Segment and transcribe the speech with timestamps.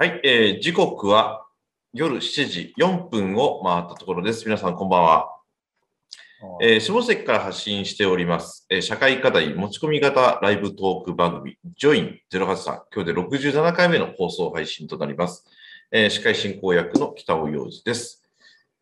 [0.00, 1.44] はい、えー時刻は
[1.92, 4.46] 夜7時4分を回ったところです。
[4.46, 5.28] 皆さん、こんばんは。
[6.62, 15.44] えー下関から発信しております、えー社会課題持ち込み型ライブトーク番組、ジョイン083、今日で67回目の放送配信となります。
[15.92, 18.26] えー司会進行役の北尾洋二です。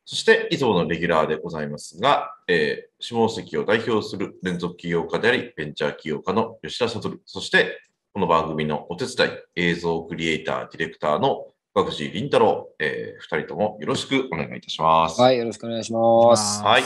[0.04, 7.76] そして、いつものレギュラーでございますが、えー下関を代表する連続起業家であり、ベンチャー起業家の吉田悟、そして、
[8.18, 15.20] この番組のお手伝い、映像クリエイター、ディレクターの岡藤凛太郎、えー、二人ともよろしくお願いいたします。
[15.20, 16.60] はい、よろしくお願いします。
[16.64, 16.82] はい。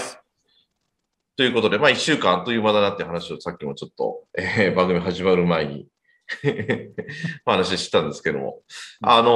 [1.38, 5.86] ということで、まあ、一週間あっという間だなって話をさっきもちょっと、えー番組始まる前に
[7.46, 8.60] お話ししたんですけども、
[9.00, 9.30] あの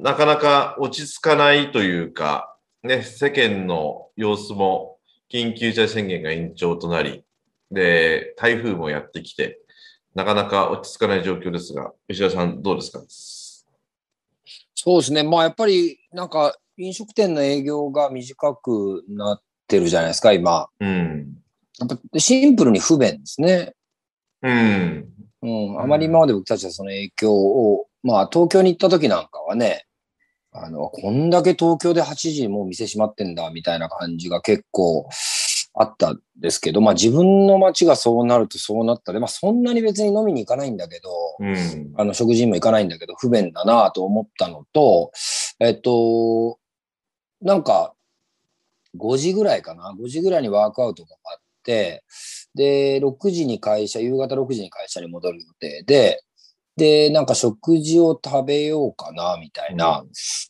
[0.00, 4.98] ーなかなか落ち着かないというか、ね、世間の様子も
[5.32, 7.22] 緊急事態宣言が延長となり、
[7.70, 9.60] で、台風もやってきて、
[10.14, 13.02] なかなか落ち着かない状況ですが、吉田さんどうですか？
[14.74, 15.22] そうですね。
[15.22, 20.68] まあやっぱりなんか飲食店の営業が短くなってるじゃないですか、今。
[20.80, 21.36] うん。
[21.78, 23.74] やっぱシンプルに不便ですね。
[24.42, 25.08] うん。
[25.42, 25.80] うん。
[25.80, 29.86] あまり今まで僕たちはその影響を、まあ東京に行った時なんかはね、
[30.52, 35.08] あの、こんだけ東京で8時にもう店閉まってんだみたいな感じが結構
[35.74, 41.92] あったんですけど、まあ自分の街がそうなるとそうなったで、まあそんなに別に飲みに行かないんだけど、うん。
[41.96, 45.12] あの、食事にも行かないんだけど、不便だなと思ったのと、
[45.58, 46.58] えっと、
[47.42, 47.94] なんか、
[48.96, 52.04] 5時ぐらいかな ?5 時ぐらいにワークアウトがあって、
[52.54, 56.22] で、6時に会社、夕方6時に会社に戻る予定で、
[56.76, 60.04] で、なんか食事を食べようかな、みたいな。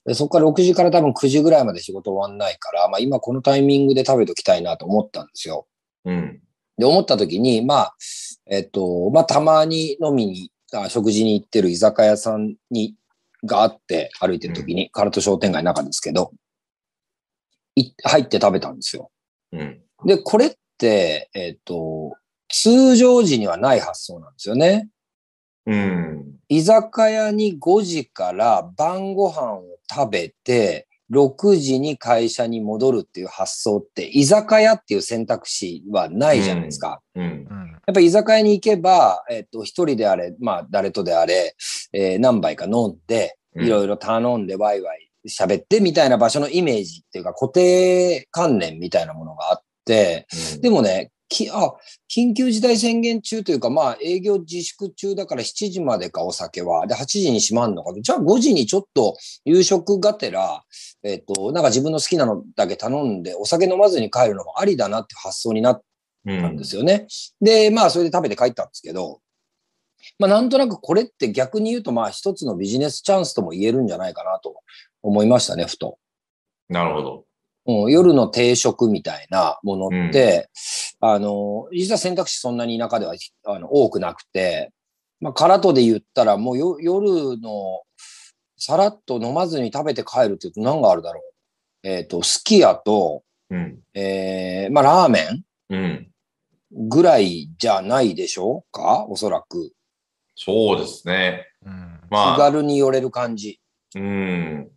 [0.06, 5.66] でそこから6時から多分9時ぐらいまで仕事終わんないから、まあ今このタイミングで食べときたいなと思ったんですよ。
[6.04, 6.40] うん。
[6.78, 7.96] で、思った時に、まあ、
[8.50, 12.94] えっと、まあ、たまに飲みに、あ食事に行ってる居酒屋さんに、
[13.44, 16.32] があって、歩いてる時に、唐戸商店街の中ですけど、
[17.76, 19.10] い入って食べたんですよ。
[19.52, 19.82] うん。
[20.06, 22.16] で、これって、えっと、
[22.48, 24.88] 通常時にはない発想なんですよね。
[25.66, 26.24] うん。
[26.48, 37.00] 居酒屋に5時から晩ご飯を食べて、6時に会社に戻るっていう発想って、居酒屋っていう選択肢はないじゃないですか。
[37.14, 37.22] うん。
[37.22, 41.54] うんやっぱ居酒屋に行けば、えっと、一人であれ、まあ、誰とであれ、
[41.92, 50.26] えー何杯か飲んで、うんいろいろ頼んで、ワイワイ喋ってみたいな場所のイメージっていうか、固定観念みたいなものがあって、
[50.60, 51.74] でもね、きあ
[52.10, 56.86] 緊急事態宣言中というか、まあ、営業自粛中だから7時までか、お酒は。
[56.86, 57.92] で、8時に閉まんのか。
[58.00, 60.62] じゃあ5時にちょっと夕食がてら、
[61.02, 65.82] えっ、と、なんか自分の好きなのだけ頼んで、お酒飲まずに帰るのもありだなって発想になっ
[66.26, 67.06] うんたんですよね。
[67.40, 69.20] で、まあ、それで食べて帰ったんですけど、
[70.18, 74.54] まあ、なんとなくこれって逆に言うと、まあ、一つのビジネスチャンスとも言えるんじゃないかなと
[75.02, 75.98] 思いましたね、ふと。
[76.68, 77.24] なるほど。
[77.66, 80.50] うん、夜の定食みたいなものって、
[81.00, 83.14] あの、実は選択肢そんなに田舎では
[83.46, 84.72] あの多くなくて、
[85.20, 87.82] まあ、空とで言ったら、もうよ夜の
[88.56, 91.88] さらっと飲まずに食べて帰るって言うと何があるだろう。
[91.88, 93.78] えっ、と、すき家と、うん。
[93.94, 96.10] えー、まあ、ラーメンうん。
[96.88, 99.06] ぐらいじゃないでしょうか？
[99.08, 99.72] おそらく。
[100.34, 101.46] そうですね。
[101.64, 103.60] うん気まあ、軽に寄れる感じ。
[103.94, 104.70] うん。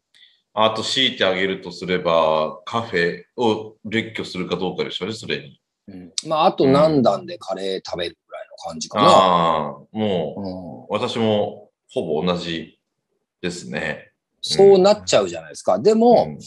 [0.59, 5.61] あと、強いてあげるとすれば、カフェを列挙するかどうかでしょうね、それに。
[5.87, 9.07] うん、まあ、あと何段でカレー食べるぐらいの感じかな。
[9.07, 12.79] ああ、もう、うん、私もほぼ同じ
[13.39, 14.11] ですね。
[14.41, 15.77] そうなっちゃうじゃないですか。
[15.77, 16.39] でも、うん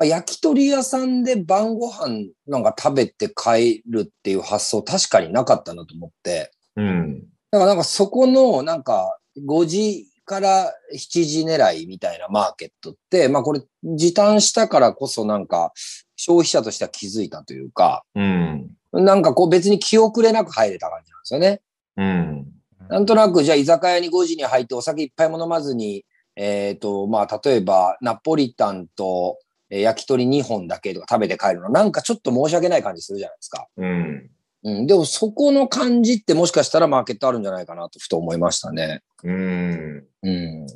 [0.00, 6.52] 焼き鳥屋さんで晩ご飯なんか食べて帰るっていう発想確かになかったなと思って。
[6.76, 7.20] うん。
[7.50, 15.72] だからなんかそこのなんか5時から7時狙いみたいなマーケットって、まあこれ時短したからこそなんか
[16.14, 18.70] 消費者としては気づいたというか、うん。
[18.92, 21.60] なんかこう別に気遅れなく入れた感じなんですよね。
[21.96, 22.46] うん。
[22.88, 26.04] なんとなくじゃあ居酒屋に5時に入ってお酒いっぱいも飲まずに、
[26.36, 29.38] えっ、と、まあ例えばナポリタンと
[29.70, 33.66] えー焼き鳥2本だけとか食べて帰るの、なんかちょっと申し訳ない感じするじゃないですか。
[33.76, 34.30] うん。
[34.64, 34.86] うん。
[34.86, 39.02] でもそこの感じってもしかしたらマーケットあるんじゃないかなとふと思いましたね。
[39.24, 40.04] うん。
[40.22, 40.66] うん。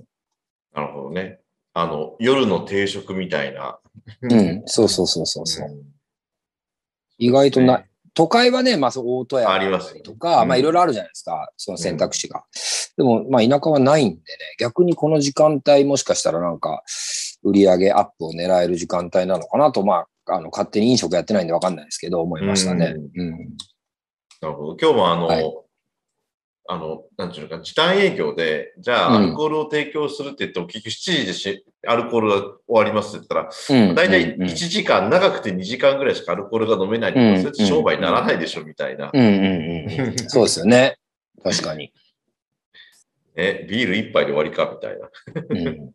[0.75, 1.41] なるほどね。
[1.75, 3.79] あの、夜の定食みたいな。
[4.23, 4.63] うん。
[4.67, 5.69] そうそうそうそうそう。
[5.69, 5.83] ん
[7.19, 7.85] 意外とな、
[8.15, 12.45] 都会はね、まあそう大戸屋ありますとか、うんまあいろいろあるじゃないですか、その選択肢が。
[12.97, 14.23] でも、まあ田舎はないんでね、
[14.59, 16.83] 逆にこの時間帯もしかしたらなんか、
[17.43, 22.95] 売り上げアップを狙える時間帯なのかなと、まあ、あの、勝手に飲食やってないんでわかんないですけど、思いましたね。
[23.17, 23.57] うん。
[24.43, 24.77] なるほど。
[24.77, 25.59] 今日もあの、はい
[26.69, 39.11] あの、なんていうのか、時短営業で、じゃあ、うんアルコールを提供するって言っても、結局7時でしアルコールが終わりますって言ったら、うん大体うんうん1時間、長くて2時間ぐらいしかアルコールが飲めないとか、うんそれって商売にならないでしょ、みたいな。
[39.13, 40.19] うんうんうんうん。
[40.29, 40.99] そうですよね。
[41.43, 41.93] 確かに。
[43.35, 45.11] え、 ビール一杯で終わりか、みたいな。
[45.51, 45.93] うん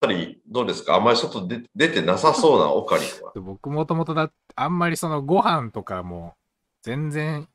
[0.00, 0.94] ぱり、どうですか？
[0.94, 3.32] あんまり外で出てなさそうなオカリンは。
[3.36, 6.34] 僕もともとだ、あんまりそのご飯とかも
[6.82, 7.48] 全然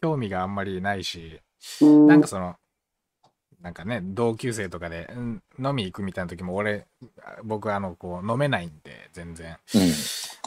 [0.00, 1.40] 興味があんまりないし、
[1.80, 2.56] なんかその、
[3.60, 6.86] なんかね、同級生とかで、うん飲み行くみたいな時も俺、
[7.42, 9.56] 僕あの、こう、飲めないんで、全然。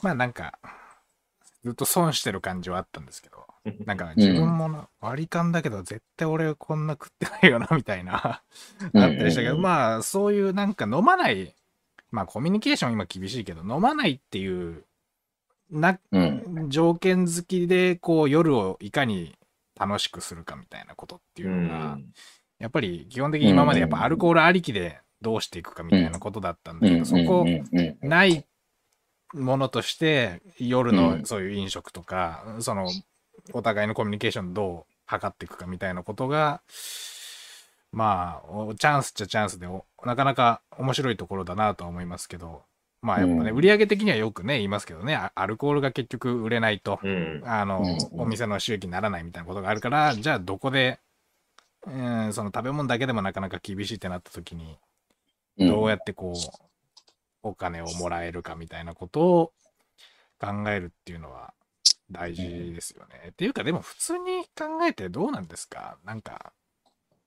[0.03, 0.59] まあなんか、
[1.63, 3.45] ずっと損してる感じはあったんですけど、
[3.85, 8.41] なんか自分もな割り勘だけど、絶対俺こんな食ってないよな、みたいな、あ
[8.89, 11.55] ったりしたけど、うんまあそういうなんか飲まない、
[12.11, 14.85] まあコミュニケーション今厳しいけど、飲まないっていう、
[15.69, 16.69] な、うん。
[16.69, 19.35] 条件付きでこう夜をいかに
[19.79, 22.05] 楽しくするかみたいなことっていううのが、ん。
[22.59, 28.45] やっぱり基本的に今までやっぱアルコールありきでどうしていくかみたいなことだったんだけど、そこうんうんうんない
[29.33, 31.25] ものとして夜うのん。
[31.25, 32.87] そういう飲食とか、その
[33.53, 36.61] お互いのコミュニケーションどう図っていくかみたいなことが
[37.91, 42.63] まあおチャンスっちゃチャンスでおなかなか面白いところだなとは思いますけど
[43.01, 43.57] まあやっぱね、うん。
[43.57, 47.41] 売上的にはよくね言いますけどねあアルコールが結局売れないと、うん。
[47.45, 47.81] あの、
[48.11, 48.21] うん。
[48.21, 50.99] お店の収益にならないみたいなことがあるから、じゃあどこで、
[51.87, 54.77] うん、その食べ物だけでもなかなか厳しいってなった時に、
[55.57, 55.67] うん。
[55.69, 56.35] どうやってこう、
[57.41, 59.51] お金をもらえるかみたいなことを
[60.39, 61.53] 考えるっていうのは
[62.11, 63.29] 大事ですよね。
[63.29, 65.97] っていうか、でも普通に考えてどうなんですか？
[66.05, 66.53] なんか、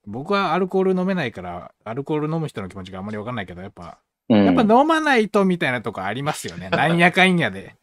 [0.06, 3.98] 僕はアルコール飲めないから、アルコール飲む人の気持ちがあんまりわかんないけど、やっぱ、
[4.28, 6.70] うんやっぱ飲まないとみたいなとこありますよね。
[6.74, 7.74] なんやかんやで。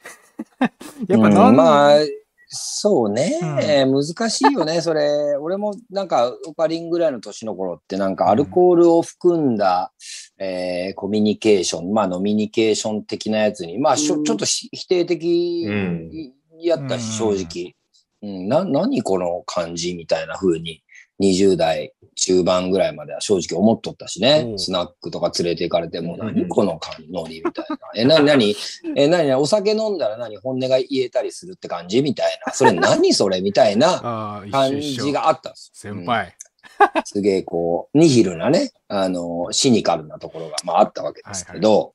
[1.07, 1.99] やっぱ飲ん、うんまあ、
[2.47, 5.35] そうね、難しいよね、それ。
[5.37, 9.91] 俺もなんか、オカリンぐらいの年の頃って、なんかアルコールを含んだ、
[10.39, 16.33] えーコミュニケーション、まあ、ノミニケーション的なやつに、まあ、ちょっとし否定的うん
[16.67, 17.75] やったし、正直。
[18.21, 20.83] うん、な、何この感じみたいな風に、
[21.21, 24.53] 20代中盤ぐらいまでは正直思っとったしね。
[24.57, 26.19] スナックとか連れて行かれても、うん。
[26.19, 27.77] 何この感ノリみたいな。
[27.95, 28.55] え、なになに
[28.95, 30.37] え、なにお酒飲んだら何？
[30.37, 32.53] 本音が言えたりするって感じみたいな。
[32.53, 35.71] それ何それみたいな 感じがあったんです。
[35.73, 36.25] 先輩。
[36.25, 37.03] うん。
[37.03, 41.93] すげえこう、ニヒルなね、あの、シニカルなところが、まああったわけですけど、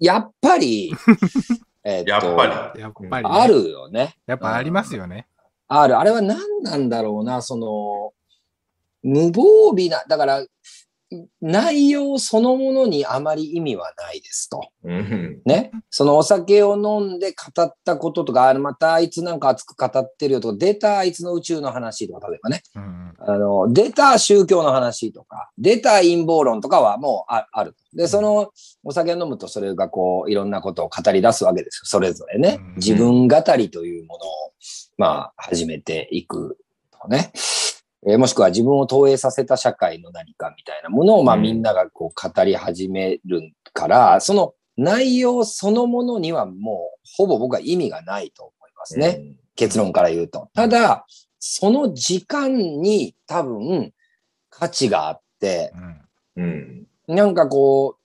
[0.00, 0.92] やっぱり、
[1.84, 2.80] えっとやっぱり。
[2.80, 4.16] やっぱり、ね、あるよね。
[4.26, 5.26] やっぱありますよね。
[5.68, 5.98] ある。
[5.98, 8.12] あれは何なんだろうな、その、
[9.02, 10.44] 無防備な、だから、
[11.40, 14.60] 内容そのものにあまり意味はないですと。
[14.84, 15.40] うん。
[15.46, 15.70] ね。
[15.90, 22.62] そのお酒を飲んで語ったこととか、あのまたあいつなんか熱く語ってるよとか、出たあいつの宇宙の話とか、例えばね。
[22.74, 27.74] うんあの、出た宗教の話とか、出た陰謀論とかはもうあある。
[27.92, 28.52] で、その
[28.84, 31.82] お酒を飲むとそれがこう、いろんなことを語り出すわけですよ。
[31.84, 32.74] それぞれねうん。
[32.76, 34.28] 自分語りというものを、
[34.96, 36.58] まあ、始めていく
[37.02, 37.32] とね。
[38.06, 49.36] えーもしくは自分を投影させた社会の何かみたいなものを、まあうんみんながこう語り始めるから、その内容そのものにはもうほぼ僕は意味がないと思いますね。
[49.56, 50.48] 結論から言うと。
[50.54, 51.04] ただ、
[51.40, 53.92] その時間に多分
[54.50, 55.72] 価値があって、
[56.36, 57.16] うんうん。
[57.16, 57.96] なんかこ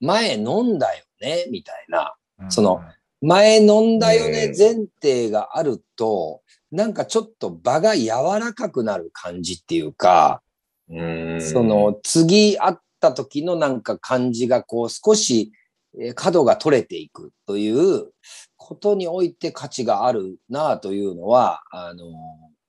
[0.00, 2.14] う、前飲んだよね、みたいな。
[2.40, 2.82] うんその
[3.20, 8.08] 前飲んだよねうん前提があると、なんかちょっと場が柔
[8.38, 10.42] らかくなる感じっていうか、
[10.90, 11.42] うん。
[11.42, 15.52] その次会った時のなんか感じがこう少し
[15.98, 18.12] えー角が取れていくという
[18.56, 22.04] ことにおいて価値があるなというのは、あの、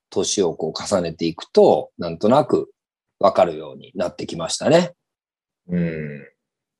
[0.09, 2.71] 年をこう重ねていくと、なんとなく
[3.19, 4.93] わかるようになってきましたね。
[5.67, 6.27] うん。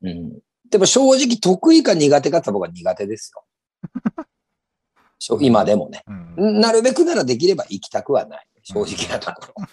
[0.04, 0.40] うん。
[0.70, 3.44] でも正直得意か苦手かって僕は苦手ですよ。
[5.42, 6.04] 今でもね。
[6.38, 8.48] うんなるべくならできれば行きたくはない。
[8.64, 9.66] 正直なところ。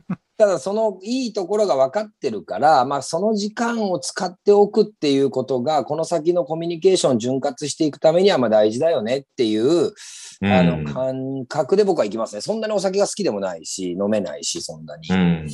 [0.36, 9.92] ただそのいいところが分かってるから、まあその時間を使っておくっていうことが、この先のコミュニケーションを潤滑していくためにはまあ大事だよねっていう、
[10.42, 12.40] あの感覚で僕は行きますね。
[12.40, 15.08] そんなにお酒が好きでもないし、飲めないし、そんなに。
[15.08, 15.48] うん。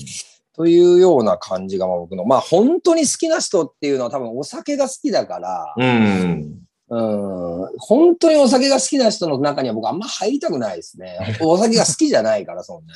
[0.54, 6.60] というような感じがまあ僕の、まあ本当に好きな人っていうのは多分お酒が好きだから、うん。
[6.92, 11.38] うん、本当にお酒が好きな人の中には僕あんま入りたくないですね。
[11.40, 12.94] お酒が好きじゃないから、そんな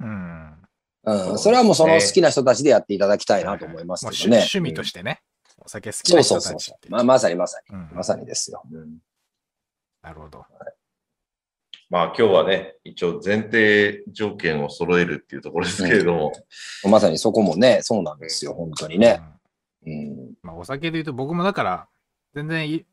[0.00, 0.56] うん
[1.06, 1.16] に。
[1.16, 4.36] そううん、それはもうその好きな人たちでやっていただきたいなと思いますけどね。
[4.36, 5.22] 趣趣味としてね、
[5.58, 6.58] お酒好きそうな人そうそうそう。
[6.58, 8.62] たちっていうまあ、まさにまさうんに、まさにですよ。
[8.70, 8.98] うん
[10.02, 10.44] なるほど。
[11.90, 16.32] まあ今日はね、一応前提条件を揃えるっていうところですけれども。
[16.88, 19.20] まさにそこもね、そうなんですよ、本当にね。
[19.22, 19.40] うん
[19.86, 20.34] うん。
[20.42, 21.88] まあ、お酒で言うと僕もだから、
[22.34, 22.86] 全然い、い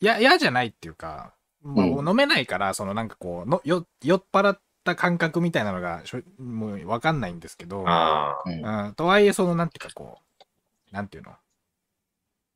[0.00, 7.84] や、嫌じゃないっていうか、まあ、うん飲めないから、そのなんかこうのよ、酔っ払った感覚みたいなのがしょ、もうわかんないんですけど。
[7.84, 10.18] うんうん、とはいえ、そのなんていうかこ
[10.90, 11.32] う、なんていうの？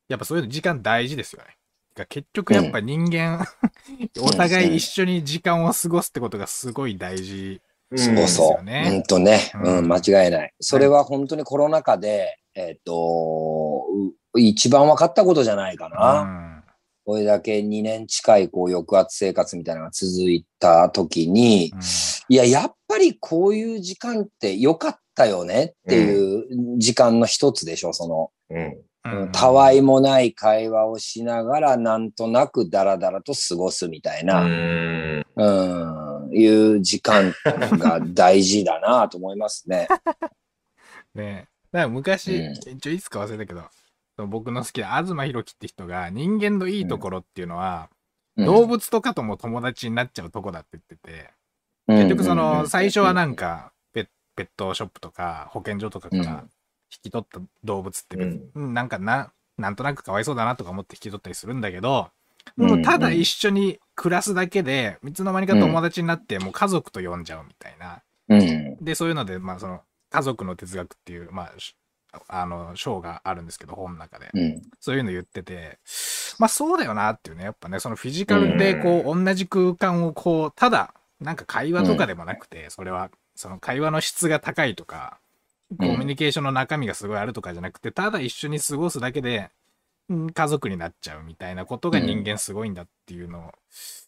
[0.09, 1.57] やっぱそういうの時間大事ですよね。
[1.95, 3.47] てか結局やっぱ人間、
[4.21, 7.61] お互い一緒に時間を過ごすってことがすごい大事。
[7.91, 8.53] うんそうですそう。
[8.55, 10.53] よねうんとね、ううんん、間違いない。
[10.59, 13.85] それは本当にコロナ禍で、えっと、
[14.33, 16.54] う一番分かったことじゃないかうな。
[17.05, 17.13] ん。
[17.13, 21.73] これだけ2年近いこう抑圧生活みたいなのが続いた時に、
[22.29, 28.65] いや、やっぱりこういう時間って良かったよねっていう時間の一つでしょ、その、うん。
[28.67, 28.85] うん
[29.33, 35.27] たわいもない会話をしながらなんとなくダラダラと過ごすみたいうな、ん。
[35.37, 39.89] うん、いう時間が大事だなと思いますね。
[41.15, 43.63] ねだから昔、うん一応いつか忘れたけど、
[44.17, 47.91] 僕の好きな東博樹って人が人間のいいところっていうのは、
[48.37, 51.31] 動物とかとも友達になっちゃうとこだって言ってて、
[51.87, 56.25] 結局その最初はなんかペペットショップとか保健所とかかうん。
[56.25, 56.45] ら
[56.95, 62.11] 引き取った動物って別になんかな、なんとなくかわいそうだなとか思って引き取ったりするんだけど、
[62.57, 62.69] うん。
[62.69, 68.03] もうただ一緒に暮らすだけで、いつの間にか友達になって、もう家族と呼んじゃうみたいな。
[68.29, 68.77] うん。
[68.85, 69.81] で、そういうので、まあその
[70.11, 71.75] 家族の哲学っていう、まあ、し
[72.29, 74.31] あの、章があるんですけど、本の中で。
[74.35, 74.63] うん。
[74.81, 75.79] そういうの言ってて、
[76.39, 85.19] まあそうだよなっていうね、やっぱね、そのフィジカルでこう、同じ空間をこう、ただ、なんか会話とかでもなくて、それは、その会話の質が高いとか、
[85.79, 89.51] コミュニケーションの中身がすごいあるとかじゃなくて、ただ一緒に過ごすだけで、
[90.09, 93.53] うん家族になっちゃうみたいなことが人間すごいんだっていうの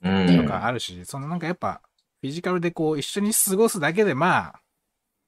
[0.02, 0.42] うん。
[0.42, 1.80] とかあるし、そのなんかやっぱ、
[2.20, 4.54] フィジカルでこう、一緒に過ごすだけで、ま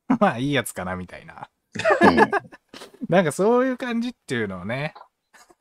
[0.09, 1.49] あ、まあいいやつかなみたいな。
[3.09, 4.95] なんかそういう感じっていうのをね。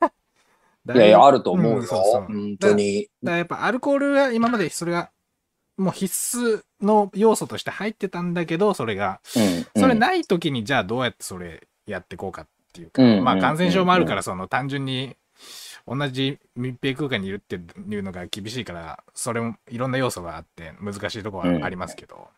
[0.94, 1.78] いやいや、あると思うよ。
[1.78, 3.08] んそうそう本当に。
[3.22, 5.10] だからやっぱアルコールは今までそれが
[5.76, 15.16] もう必須の要素として入ってたんだけど、それが、うんそれない時にじゃあどうやってそれやっていこうかっていうか、うんまあ感染症もあるから、その単純に
[15.86, 22.28] 同じ密閉空間にいるっていうのが厳しいから、それもいろんな要素があって難しいところはありますけど、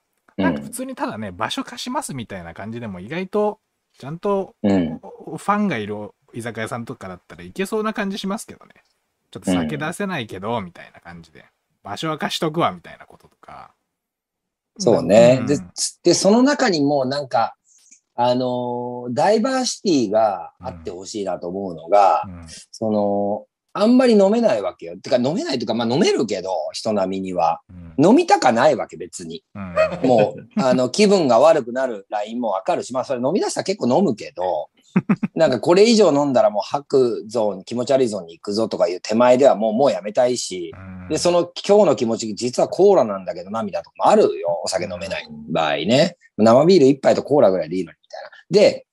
[0.41, 3.61] なんか普通にただね、場所貸しますみたいな感じでも意外と
[3.99, 4.99] ちゃんとうん。
[4.99, 8.75] ファンがいる居酒屋さんとかだったらいけそうな感じしますけどね。
[9.31, 11.45] ちょっと酒出せないけど、みたいな感じで。
[11.83, 13.73] 場所は貸しとくわ、みたいなこととか。
[14.79, 15.39] そうね。
[15.39, 15.59] んで、
[16.03, 17.55] で、その中にもなんか、
[18.15, 24.97] あのーダイバーシティがあってほしいなと思うのが、うんその、あんまり飲めないわけよ。
[24.99, 27.61] てか飲めないというか、まあ飲めるけど、人並みには。
[27.71, 29.45] うん飲みたかないわけ、別に。
[29.55, 34.71] うんもう、あの、気分が悪くなるラインもわかるし、まあそれ飲み出したら結構飲むけど、
[35.35, 40.73] なんかこれ以上飲んだらもう吐くゾーン、気持ち悪いゾーンに行くぞとかいう手前ではもう、もうやめたいし、
[41.11, 44.63] で、その今日の気持ち、実はコーラなんだけど涙とかもあるよ。
[44.65, 46.17] お酒飲めない場合ね。
[46.39, 48.31] 生ビール一杯とコーラぐらいでいいのに、みたいな。
[48.51, 48.87] で、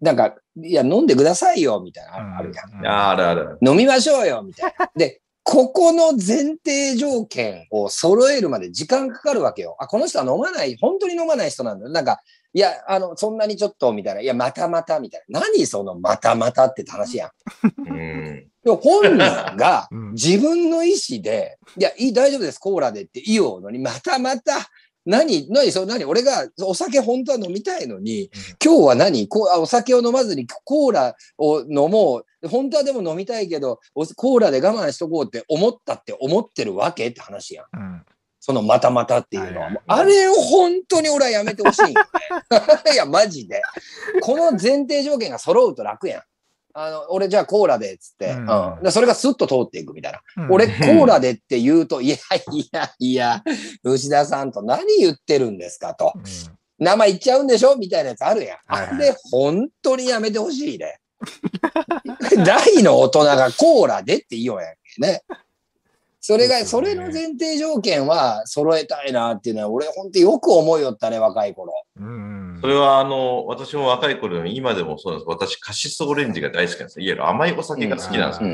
[0.00, 2.70] なんか、いや、飲んでくださいよ、みたいなのあるやん。
[2.70, 3.58] うんあるある。
[3.62, 4.90] 飲みましょうよ、みたいな。
[4.96, 9.76] で、ここの前提条件を揃えるまで時間かかるわけよ。
[9.80, 11.90] あ、この人は飲まない、本当に飲まない人なんだよ。
[11.90, 12.20] なんか、
[12.54, 14.20] いや、あの、そんなにちょっと、みたいな。
[14.20, 15.40] いや、またまた、みたいな。
[15.40, 17.30] 何その、またまたって話やん。
[17.88, 18.46] うん。
[18.62, 19.18] でも本人
[19.56, 24.52] がうん自分の意思で、いや、いい、大丈夫です、コーラでって言おうのに、またまた、
[25.04, 28.30] 何、何、そう、何、俺がお酒本当は飲みたいのに、
[28.64, 32.48] 今日は何こうあお酒を飲まずにコーラを飲もう。
[32.48, 37.66] 本当はでも飲みたいけど、おコーラで我慢しとこうって思ったって思ってるわけって話やん。
[37.72, 38.02] うん
[38.44, 39.70] そのまたまたっていうのは。
[39.86, 41.92] あれを本当に俺はやめてほしい。
[42.92, 43.62] いや、マジで。
[44.20, 46.22] この前提条件が揃うと楽やん。
[46.74, 48.82] あの、俺じゃあコーラでっつって、ううんん。
[48.82, 50.20] でそれがスッと通っていくみたいな。
[50.44, 53.42] うん俺コーラでって言うと、 いやいやいや、
[53.84, 56.12] 牛田さんと何言ってるんですかと。
[56.14, 56.22] うん
[56.78, 58.58] 名前言っちゃうんでしょみたいなやつあるやん。
[58.66, 60.98] はいはいあれ、本当にやめてほしいね。
[62.44, 65.22] 大の大人がコーラでって言いようやんけね。
[66.20, 71.72] それが、それの前提条件は揃えたいなっていうのは、俺本当よく思いよったね、若い頃。
[72.00, 75.28] うんそれは、あの、私も若い頃でも今でもそうなんです。
[75.28, 77.00] 私、カシスオレンジが大好きなんです。
[77.00, 78.48] いわゆる甘いお酒が好きなんですよ。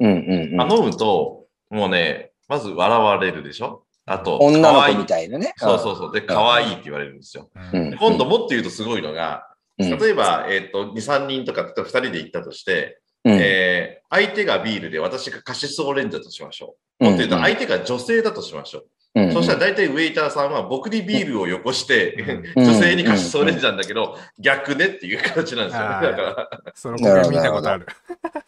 [0.00, 3.82] うん飲むと、もうね、まず笑われるでしょ？
[4.06, 5.54] あと、女の子可愛いみたいなね。
[5.56, 6.12] そうそうそう。
[6.12, 7.50] で、可愛いって言われるんですよ。
[7.72, 9.46] うんうん今度もっと言うとすごいのが、
[9.78, 9.98] うん。
[9.98, 17.04] 例えば、えっ、と、2、3人とか、例えば2人で行ったとして、うんえー相手がビールで私がカシスオレンジだとしましょう。
[17.04, 18.86] もっと言うと、相手が女性だとしましょう。
[19.14, 22.14] うんそしたら大体ウェイターさんは僕にビールをよこして、
[22.56, 26.06] うん女性にカシスオレンジなんだけど、逆ねっていう形なんですよね。
[26.06, 27.86] だから、その見たことある。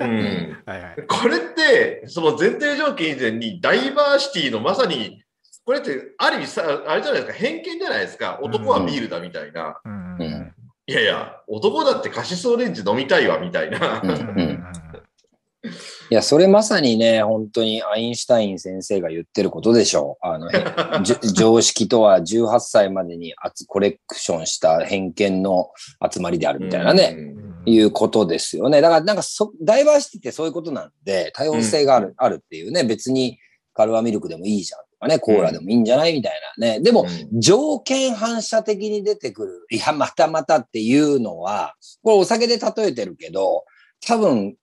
[0.01, 0.57] うん。
[0.67, 0.97] はいはい。
[1.07, 5.23] これって、その前提条件以前にダイバーシティのまさに、
[5.65, 8.39] これってある意味さ、あれじゃないですか、偏見じゃないですか。
[8.43, 9.81] 男はビールだみたいな。
[9.85, 10.53] うんうん
[10.89, 14.01] いやいや、男だってカシスオレンジ飲みたいわみたいな。
[14.05, 14.65] うんうんうん
[16.11, 20.27] いや、それまさにね、本当にアインシュタイン先生が言ってることでしょう。
[20.27, 20.51] あの、
[21.35, 25.71] 常識とは18歳までにあつコレクションした偏見の
[26.13, 28.81] 集まりであるみたいなね、うんいうことですよね。
[28.81, 33.39] だからなんかそ、ダイバーシティってそういうことなんで、多様性がある、あるっていうね、別に
[33.75, 36.81] カルワミルクでもいいじゃんとかね、コーラでもいいんじゃないみたいなね。
[36.81, 43.65] でも、うん条件反射的に出てくる、いや、またまたっていうのは、これお酒で例えてるけど、
[44.07, 44.55] 多分、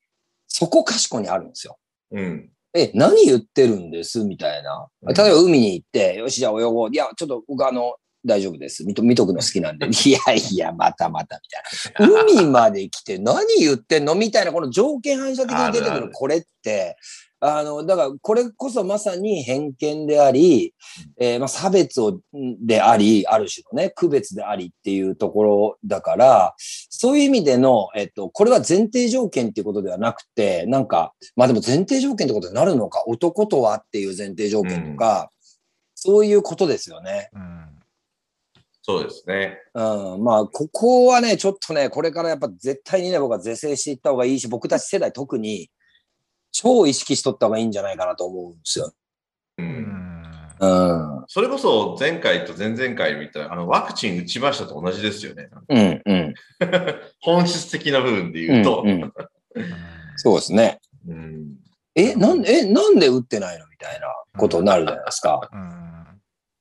[0.56, 1.78] そこかしこにあるんですよ。
[2.12, 2.50] うん。
[2.76, 4.24] え、何言ってるんです？
[4.24, 4.88] みたいな。
[5.02, 6.90] うん例えば海に行って、よし、じゃあ泳ごう。
[6.92, 8.86] いや、ちょっと僕あの、大丈夫です。
[8.86, 9.88] 見と見とくの好きなんで。
[9.88, 12.24] いやいや、またまた、みたいな。
[12.24, 14.14] 海まで来て何言ってんの？
[14.14, 16.98] みたいな、この条件反射的に出てくるこれって、
[17.46, 20.74] あの、だからこれこそまさに偏見であり、
[21.20, 22.22] えーまあ、差別をん
[22.66, 35.30] であり、ある種のね、区別でありっていうところだから、そういう意味での、えっと、これは前提条件っていうことではなくて、なんか、まあでも前提条件ってことになるのか、男とはっていう前提条件とか、
[35.96, 37.30] そういうことですよね。
[37.34, 37.64] うん
[38.86, 39.60] そうですね。
[39.74, 45.70] うん、まあ、ここはね、ちょっとね、これからやっぱ絶対にね、僕は是正していった方がいいし、僕たち世代特に
[46.64, 48.94] 超意識しとった方がいいんじゃないかなと思うんですよ。
[49.58, 49.62] う。
[49.62, 50.24] うんん
[50.60, 50.68] う
[51.22, 51.24] ん。
[51.28, 55.50] それこそ前回と前々回みたいな、あの、ワクチン打ちましたと同じですよね。
[55.68, 56.34] うん、うん。
[57.20, 58.82] 本質的な部分で言うと。
[58.86, 59.14] うんうん
[60.16, 60.80] そうですね。
[61.08, 61.56] うん
[61.96, 64.08] え、なんで、え、なんで打ってないのみたいな
[64.40, 65.42] ことになるじゃないですか。
[65.42, 66.20] だかうん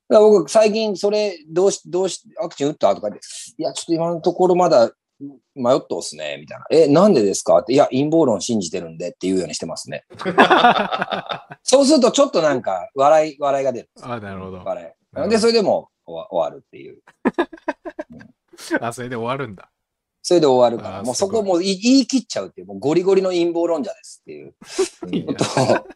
[0.09, 3.25] ら僕、最近それ、どうし、どうし、ワクチン打ったとか言って、
[3.57, 4.91] いや、ちょっと今のところまだ
[5.55, 6.65] 迷っとっすね、みたいな。
[6.71, 7.59] え、なんでですか？
[7.59, 10.05] って、いや、陰謀論信じてるんでっていうようにしてますね。
[11.63, 13.89] そうするとちょっとなんか、笑い、笑いが出る。
[14.01, 14.57] あ、なるほど。
[14.63, 15.29] 笑い。
[15.29, 16.99] で、それでも終わ終わるっていう。
[18.81, 19.69] あ、それで終わるんだ。
[20.21, 24.55] それで終わるから、もうそこもう言い切っちゃうっていう、もうゴリゴリの陰謀論者ですっていう
[25.31, 25.87] うとを。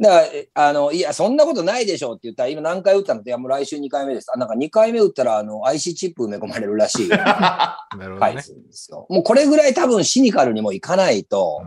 [0.00, 4.30] だから、えあの、いや、そんなことないでしょうって言ったら、今何回打ったのって、いや、もう来週2回目です。
[4.34, 7.08] あ、なんか2回目打ったら、あの、IC チップ埋め込まれるらしい。
[7.08, 8.18] なるほどね。
[8.20, 9.06] はい、するんですよ。
[9.08, 11.62] もうこれぐらい多分シニカルにもいかないと、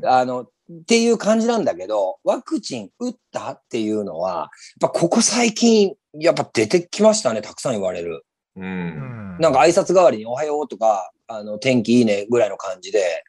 [0.00, 0.46] うんあの、っ
[0.86, 4.48] ていう感じなんだけど、ワクチン打ったっていうのは、やっ
[4.80, 8.24] ぱここ最近、やっぱ出てきましたね、たくさん言われる。
[8.56, 8.60] う。
[8.60, 13.24] うんんなんか挨拶代わりにおはようとか、あの、天気いいねぐらいの感じで、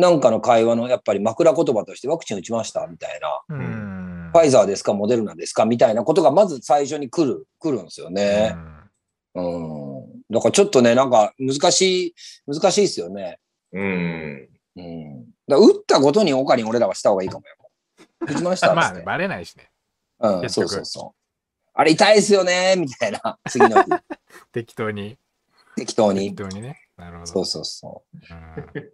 [0.00, 3.56] なんかの会話のやっぱり枕言葉としてワクチン打ちましたみたいな。
[3.56, 8.56] うんファイザーですかモデルナですかみたいなことがまず最初に来る、来るんですよね。
[9.34, 10.22] うん。
[10.30, 12.14] だからちょっとね、なんか難しい、
[12.46, 13.38] 難しいですよね。
[13.72, 14.48] うん。
[14.76, 15.24] うん。
[15.48, 17.54] だ打ったことに他に俺らはした方がいいかもよ。
[18.20, 19.02] 打ちましたっ まあね。
[19.02, 19.70] バレないしね。
[20.20, 21.20] うん、そうそうそう。
[21.74, 23.38] あれ痛いですよねみたいな。
[23.50, 23.90] 次の日、
[24.52, 25.18] 適当に。
[25.76, 26.36] 適当に適。
[26.36, 26.88] 当にね。
[26.96, 27.26] なるほど。
[27.26, 28.90] そうそうそうん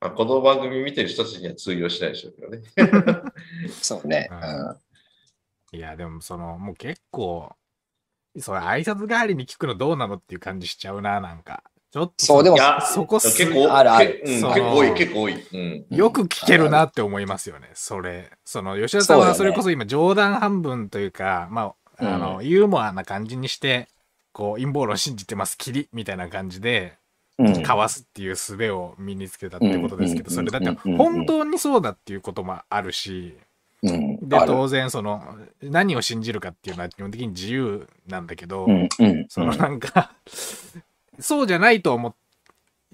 [0.00, 2.62] まあ、この番組見てる人たちには通用しないでしょうけどね。
[3.66, 3.68] う。
[3.82, 4.28] そうね。
[4.30, 4.76] ううんん。
[5.72, 7.52] いや、でもその、もう結構、
[8.38, 11.62] それ挨拶代わりに聞くのどうなのっていう感じしちゃうな、なんか。
[11.92, 15.34] ちょっとそうでもいや、そこす結構、あるあるけうん結構多い、結構多い。
[15.34, 15.96] うん。
[15.96, 18.30] よく聞けるなって思いますよね、それ。
[18.44, 23.88] その、吉田さんはそれこそ今冗談半分というか、まあ、あの、ユーモアな感じにして、
[24.32, 26.99] こう、陰謀論信じてます、キリみたいな感じで、うん。
[27.62, 33.36] かわすっていう術を身につけたってことですけど、うんそれだってうん本当にそうだっていうこともあるし、
[33.82, 34.28] うん。
[34.28, 35.22] で、当然その、
[35.62, 38.66] 何を信じるかっていうのは基本的に自由なんだけど。
[39.28, 40.12] そのなんか、
[41.18, 42.14] そうじゃないと思っ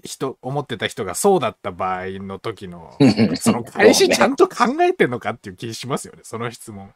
[0.03, 2.95] 人思ってた人がそうだった場合の時の、
[3.35, 6.91] その返しちゃんと考えてんのかっていう気しますよね、その質問。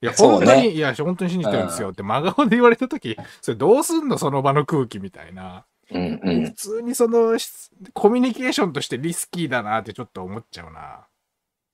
[0.00, 5.64] いや、本当に、いや、本当に信じてるんですよって真顔で言われた時、それどうすんのその場の空気みたいな。
[5.90, 6.20] うん。
[6.22, 11.06] うん普通にその、しコミュニケーションとしてリスキーだなってちょっと思っちゃうな。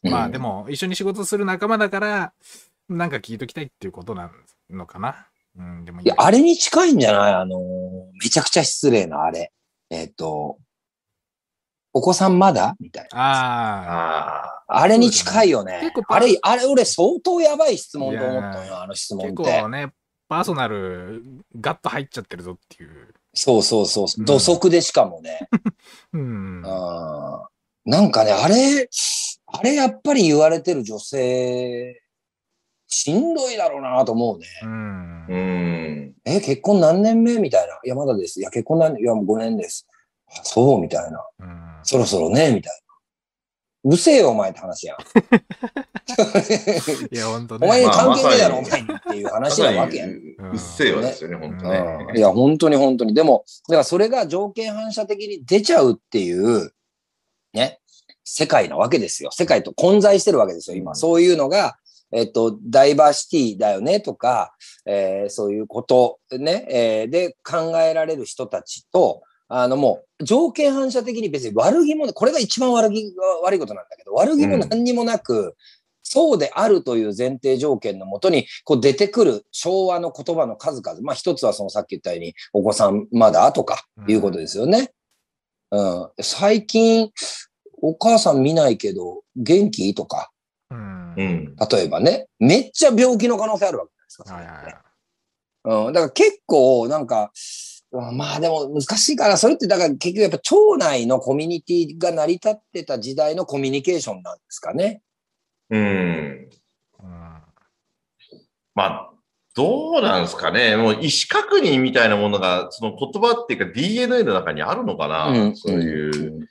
[0.03, 2.33] まあでも、一緒に仕事する仲間だから、
[2.88, 4.31] なんか聞いときたいっていうことな
[4.70, 5.27] のかな。
[5.57, 7.35] うん、でもいいや、あれに近いんじゃない？
[7.35, 7.61] あのー、
[8.22, 9.53] めちゃくちゃ失礼なあれ。
[9.90, 10.59] えっ、と、
[11.92, 12.74] お子さんまだ？
[12.81, 13.18] みたいな。
[13.18, 14.46] ああ。
[14.66, 16.03] ああれに近いよね結構。
[16.03, 19.68] パあれ、あれ俺相当やばい質問と思ったのよ、あの質問結って構。
[19.68, 19.92] ね、
[20.29, 21.22] パーソナル、
[21.61, 23.13] ガッと入っちゃってるぞっていう。
[23.35, 24.25] そうそうそううん。
[24.25, 25.49] 土足でしかもね。
[26.12, 26.62] うん。
[26.64, 27.49] あ
[27.85, 28.88] なんかね、あれ、
[29.47, 32.01] あれやっぱり言われてる女性、
[32.87, 34.47] しんどいだろうなと思うね。
[34.62, 35.37] うんう。
[35.37, 36.14] ん。
[36.25, 37.79] え、結婚何年目みたいな。
[37.85, 38.40] いや、まだです。
[38.40, 39.87] いや、結婚何年いや、もう5年です。
[40.29, 41.25] あそうみたいな。
[41.40, 42.84] うんそろそろね、みたいな。
[43.85, 44.97] うるせえよ、お前って話やん。
[47.14, 50.11] いや、ほんとお前に関係ねえだろ、お前にっていうま話なわけやん。
[50.11, 50.14] う
[50.55, 51.79] っせぇわですよね、本当ね。
[52.09, 53.12] うんいや、本当に本当に。
[53.12, 56.73] でも、だからそれが条件反射的に出ちゃうっていう、
[57.53, 57.81] ね、
[58.25, 59.31] 世界なわけですよ。
[59.33, 60.92] 世界と混在してるわけですよ、今。
[60.92, 61.77] うんそういうのが、
[62.11, 64.55] えっと、ダイバーシティだよねとか、
[64.87, 75.55] えーそういうこと、ね、えーで考えられる人たちと、あのもう条件反射的に別に悪気も、これが一番悪気悪いことなんだけど、悪気も何にもなく、
[76.03, 81.01] そうであるという前提条件のもとに、こう出てくる昭和の言葉の数々。
[81.03, 84.93] まあ一つはそのさっき言ったように、お子さんまだとかいうことですよね。
[85.71, 86.09] うん。
[86.21, 87.11] 最近、
[87.83, 89.95] お母さん見ないけど、元気？
[89.95, 90.31] とか、
[90.71, 91.09] うん。
[91.11, 91.57] はいうん。
[91.57, 94.85] 例えばね、めっちゃ病気の可能性あるわけじゃないはいですか。
[95.65, 95.93] うん。
[95.93, 97.29] だから結構、なんか、うん
[98.01, 105.03] まあでも難しいから、それってだから結局やっぱ町内のコミュニティが成り立ってた時代のコミュニケーションなんですかね。
[105.71, 105.81] うん。
[105.81, 106.49] うん
[108.75, 109.11] まあ、
[109.55, 110.77] どうなんですかね。
[110.77, 115.29] もう意思確認みたいなものが、その言葉っていうか DNA の中にあるのかな。
[115.29, 116.49] うんそういう。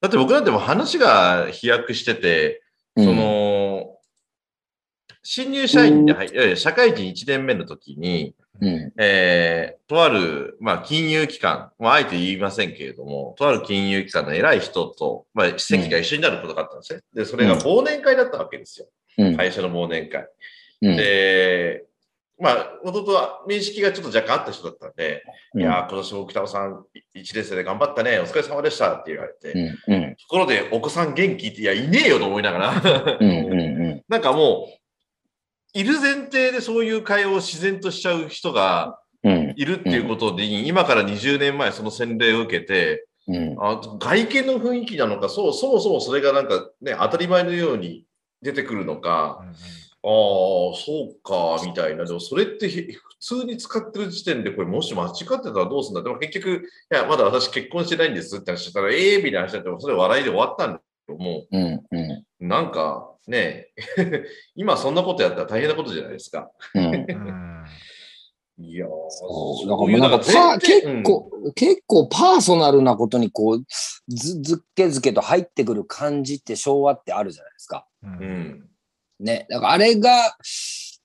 [0.00, 2.62] だって僕なんてもう話が飛躍してて、
[2.94, 3.96] うん、その、
[5.24, 17.00] 新入社員で入、いやいや社会人1年目の時に、うん、えー、とある、まあ、金融機関、まあ、あえて言いませんけれども、とある金融機関の偉い人と、まあ、席が一緒になることがあったんですね。
[17.14, 18.86] で、それが忘年会だったわけですよ。
[19.18, 20.26] うん、会社の忘年会。
[20.82, 21.84] うん、で、
[22.40, 25.24] まあ、元々は面識がちょっと若干あった人だったんで、
[25.56, 26.84] いやー、今年も北尾さん、
[27.16, 33.54] 1年生で頑張ったね、お疲れ様でしたって言われて、うん、うん、ところで、お子さん元気って、いや、いねえよと思いながら、うん、う
[33.96, 34.78] ん、 なんかもう、
[35.78, 48.04] いる前提でそういう会話を自然としちゃう人がうん、いるっていうことで、今から20年前その洗礼を受けて、うん、あ外見の雰囲気なのか、そう、そもそもそれがなんかね、当たり前のように
[48.42, 49.50] 出てくるのか、ああ、
[50.02, 52.04] そうか、みたいな。
[52.04, 63.68] でもそれってへ普通に使ってる時点で、これもし間違ってたらどうするんだでも結局、いや、まだ私結婚してないんですって話したら、ええー、みたいな話だって、それ笑いで終わったんども、うん、うん、なんかね、
[64.54, 66.50] 今そんなことやったら大変なことじゃないですか。
[66.74, 66.94] うん。
[66.94, 67.64] うん
[68.60, 69.68] いやー、そう。
[69.68, 73.64] かなんか結構、結構パーソナルなことにこう、
[74.08, 77.86] ず、ずっけずけと入ってくる感じって昭和ってあるじゃないですか。
[78.02, 78.68] ううんん。
[79.20, 79.46] ね。
[79.48, 80.36] だからあれが、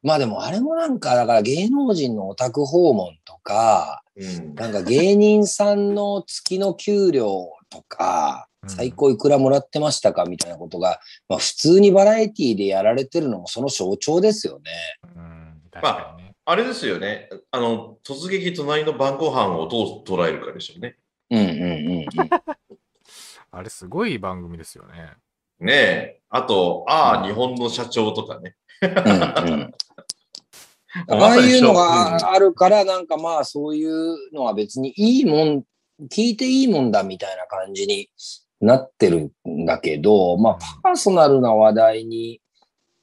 [0.02, 4.56] まあでもあれもなんか、だから芸能人のオタク訪問とか、うん。
[4.56, 10.99] なんか芸人さんの月の給料とか、うん最高いくらもらってましたかみたいなことが、
[11.30, 14.71] まあ普通にバラエティでやられてるのもその象徴ですよね。
[15.15, 16.34] うん確かにね。
[16.45, 17.30] あれですよね。
[17.52, 20.97] あの、突撃隣の晩ご飯をどう捉えるかでしょうね。
[21.30, 22.08] うんうんうんうん。
[23.52, 25.13] あれすごい番組ですよね。
[25.60, 26.21] ねえ。
[26.30, 28.56] あと、ああ、日本の社長とかね。
[28.82, 29.73] うんうん
[31.10, 35.63] ああいうのがあるから、なんかまあそういうのは別にいいもん、
[36.12, 38.10] 聞いていいもんだみたいな感じに
[38.65, 42.41] なってるんだけど、まあパーソナルな話題に、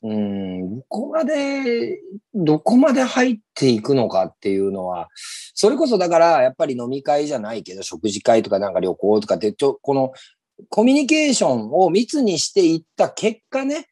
[0.02, 2.00] うん、どこまで、
[2.34, 5.08] どこまで入っていくのかっていうのは、
[5.54, 10.12] それこそだからやっぱり飲み会じゃないけど、食事会とかなんか旅行とかって、ちょこの
[10.70, 13.88] コミュニケーションを密にしていった結果ね、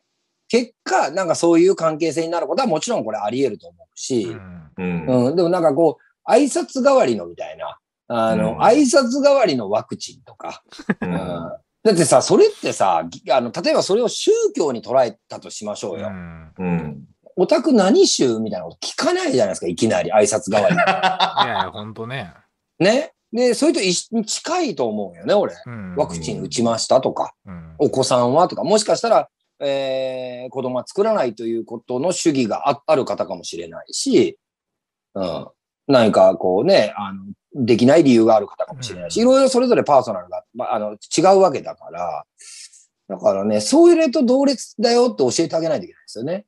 [0.48, 5.26] 結果、なんかそういう関係性になることはもちろんこれあり得ると思うし、うんうん。
[5.28, 7.78] うん、でもなんかこう、挨拶代わりのみたいな、
[8.08, 10.62] あの、うん挨拶代わりのワクチンとか、
[11.00, 11.52] うんうん
[11.84, 16.08] だってさ、それってさ、ぎあの、例えばそれを宗教に捉えたとしましょうよ。
[16.08, 17.04] うんうん。
[17.36, 20.82] オタク何宗みたいなこと聞かないじゃないですか、いきなり挨拶代わりに。
[20.82, 22.34] いやいや、ほんとね。
[22.80, 23.12] ね。
[23.32, 25.54] で、それと一緒に近いと思うよね、俺。
[25.66, 29.28] うんワクチン打ちましたとか、うんお子さんはとか、もしかしたら、
[29.60, 34.36] えー子供は作らないということの主義があある方かもしれないし、
[35.14, 35.48] うん。
[35.88, 37.24] 何かこうね、あの、
[37.54, 42.24] できない理由がある方かもしれないし、いろいろそれぞれパーソナルが、まあ、あの、違うわけだから、
[43.08, 46.44] だからね、そういう例と同列だよって教えてあげないといけないですよね。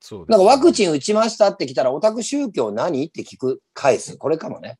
[0.00, 4.16] そうですなんかワクチン打ちましたって来たら、オタク宗教何って聞く、返す。
[4.16, 4.78] これかもね。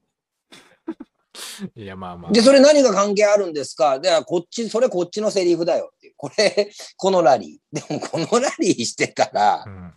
[1.76, 2.32] いや、まあまあ。
[2.32, 4.00] で、それ何が関係あるんですか？
[4.00, 6.14] で、こっち、それこっちのセリフだよっていう。
[6.16, 7.88] これ、このラリー。
[7.88, 9.92] でも、このラリーしてたらう、ん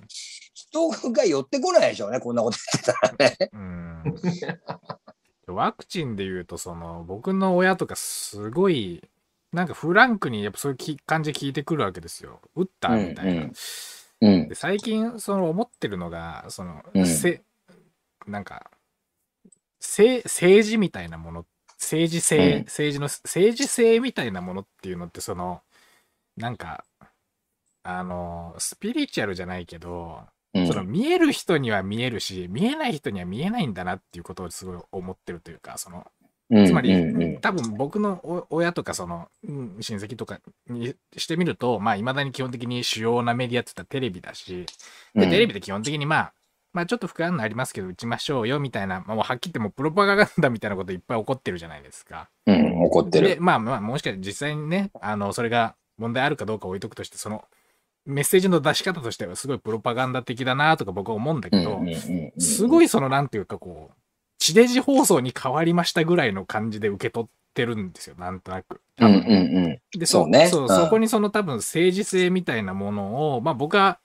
[0.54, 3.50] 人が寄ってこないでしょうね、こんなこと言ってたらね。
[3.54, 3.93] うん
[5.48, 9.04] ワクチンで言うと、その、僕の親とかすごい、
[9.52, 12.42] なんかフランクにやっぱそういうき感じで聞いてくるわけですよ。
[12.56, 13.32] 打ったみたいな。
[13.32, 13.54] うんうん
[14.24, 14.56] うんで。
[14.56, 17.44] 最近その思ってるのがその、うんせ
[18.26, 18.72] なんか
[19.80, 21.46] せ政治みたいなもの
[21.78, 25.62] 政治性、うん政治の政治性みたいなものっていうのってその
[26.38, 26.86] なんか
[27.84, 36.06] あのスピリチュアルじゃないけど、うんその見える人には見えるし見えない人には見えないんだなっていうことをすごい思ってるというかその
[36.50, 40.40] うんつまり、多分僕のお親とかその、うん親戚とか
[40.70, 44.66] にしてみると、まあ、未だに基本的に主要なメディアって言ったらテレビだし、
[45.16, 46.34] で、うんテレビで基本的にまあ、
[46.74, 52.30] まあちょっと不安ありますけど、打ちましょうよみたいな、まあ、もうはっきり言ってもうプロパガンダみたいなこといっぱい起こってるじゃないですか。
[52.46, 53.42] うん、怒ってで、る。
[53.42, 57.44] まあまあ、もしかして実際にね、あの、それが問題あるかどうか置いとくとして、その、
[58.06, 61.82] メッセージの出し方としてはすごいプロパガンダ的だなとか僕は思うんだけど、
[62.38, 62.86] すごい。
[62.86, 63.96] いそのなんていうかこう、
[64.40, 68.82] 地デジ放送に変わりましたぐらいの感じで受け取ってるんですよ、なんとなく。
[69.00, 70.00] うんうんうん。
[70.00, 74.00] で、そうねそう、うんそこにその多分政治性みたいなものを、まあ僕は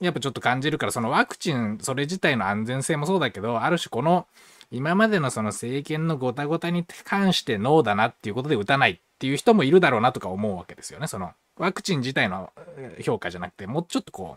[0.00, 4.26] やっぱちょっと感じるから、そのワクチン、それ自体の安全性もそうだけど、ある種この
[4.70, 11.06] 今までのその政権のごたごたに関してノーだなっていうことで打たないっていう人もいるだろうなとか思うわけですよね。
[11.06, 14.36] そのワクチン自体のえー評価じゃなくて、もうちょっとこ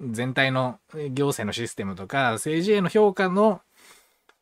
[0.00, 3.60] う、全体のえー行政のシステムとか、政治への評価の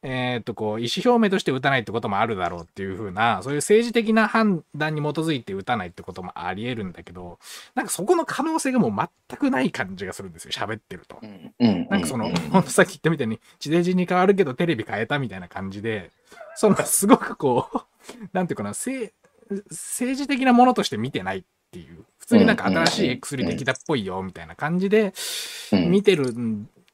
[0.02, 7.38] えーっとこう意思表明として打たないってこともあるだろうっていう風なそういう政治的な判断に基づいて打たないってこともありえるんだけど
[7.74, 11.18] なんかそこの可能性がもう全くない感じがするんですよ喋ってると。
[11.20, 11.86] うんうん。
[11.90, 16.10] なんかその、うんほんとさっき言ったみたいに地デジに変わるけどテレビ変えたみたいな感じで
[16.54, 17.80] そのすごくこう
[18.32, 19.12] なんていうかな政
[19.70, 22.04] 政治的なものとして見てないっていう。
[22.18, 25.12] 普通になんか新しい薬できたっぽいよみたいな感じで
[25.72, 25.90] うん。
[25.90, 26.34] 見てる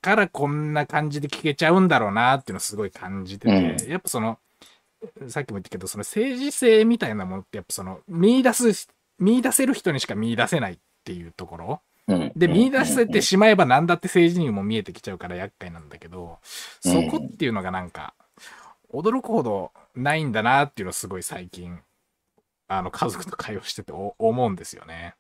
[0.01, 4.39] からこんな感じで聞けちゃうんだろうなっていうのをすごい感じてて、やっぱその
[5.29, 8.89] さっきも言ったけどその政治性みたいなものってやっぱその見出す
[9.19, 11.81] 見出せる人にしか見出せないっていうところ。
[12.09, 12.33] うん。
[12.37, 16.39] で見出せてしまえば何だって政治にも見えてきちゃうから厄介なんだけど
[16.85, 16.93] うん。
[16.93, 18.15] そこっていうのがなんか
[18.93, 21.79] 驚くほどないんだなっていうのをすごい最近
[22.69, 25.15] あの家族と会話しててお思うんですよね。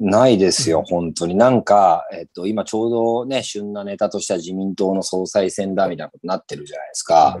[0.00, 1.34] ないですよ、うん本当に。
[1.34, 7.38] なんか、えっと、今ちょうどね、旬なネタとしては自民党の総裁選だみたいなことになってるじゃないですか。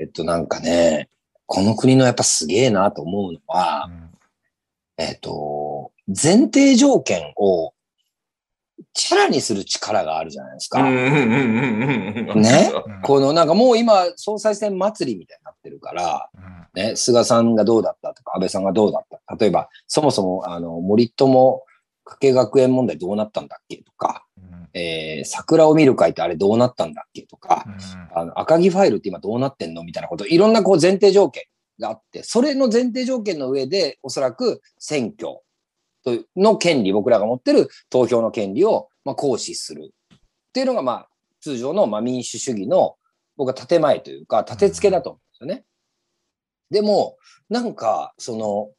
[0.00, 1.08] えっと、なんかね、
[1.46, 4.10] この国のやっぱすげえなと思うのはう、ん
[4.96, 7.73] えっと、前提条件を
[8.92, 10.82] チャラにする力があるじゃないですか。
[10.82, 16.82] ねうんこのなんかもう今、総裁選祭りみたいになってるから、うん。
[16.82, 19.36] ね、菅さんがどうだったとか、安倍さんがどうだった。
[19.36, 21.62] 例えば、そもそも、あの、森友
[22.04, 24.68] 加計学園問題どうなったんだっけとか、うん。
[24.74, 28.18] えー桜を見る会ってあれどうなったんだっけとか、うん。
[28.18, 31.44] あの赤木ファイルって今どうなってんのみたいなこと、いろんなこう前提条件
[31.78, 35.42] があって、それの前提条件の上で、おそらく選挙と
[36.36, 40.18] の権利、僕らが持ってる投票の権利を、まあ、行使するっ
[40.52, 41.08] ていうのが、まあ、
[41.40, 42.96] 通常の、まあ、民主主義の、
[43.36, 45.64] 僕は建前というか、立て付けだと思うんですよね。
[46.70, 47.16] でも、
[47.48, 48.70] なんか、その、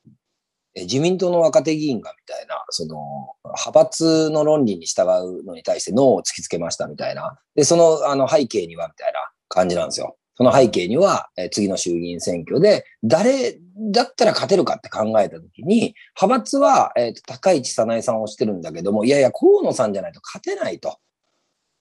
[0.75, 2.97] 自民党の若手議員がみたいな、その、
[3.43, 7.39] 派閥の論理に従うのに対してノーを突きつけましたみたいな。
[7.55, 10.17] で、その、あの、背景にはみたいな感じなんですよ。
[10.35, 20.97] その背景には、えー次の衆議院選挙で、誰だったら勝てるかって考えたときに、派閥は、えーと高市早苗さんを推してるんだけども、いやいや、河野さんじゃないと勝てないと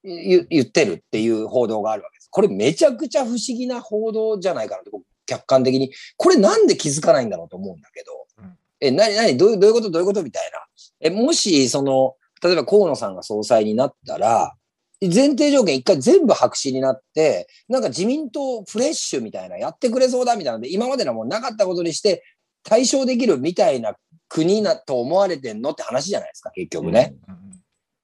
[0.03, 2.29] 言言ってるっていう報道があるわけです。
[2.31, 5.93] これめちゃくちゃ不思議な報道じゃないかなと、僕客観的に。
[6.17, 10.59] これなんで気づかないんだろうと思うんだけど、うんえ、なになにどういうどういうことどういうことみたいな。
[11.01, 14.55] え、もし、その、例えば河野さんが総裁になったら、
[15.01, 22.23] 前提条件一回全部白紙になって、なんか自民党フレッシュみたいな、やってくれそうだみたいなので、今までのもうなかったことにして
[22.63, 23.95] 対象できるみたいな
[24.29, 27.15] 国なと思われてんのって話じゃないですか、結局ね。
[27.29, 27.45] うん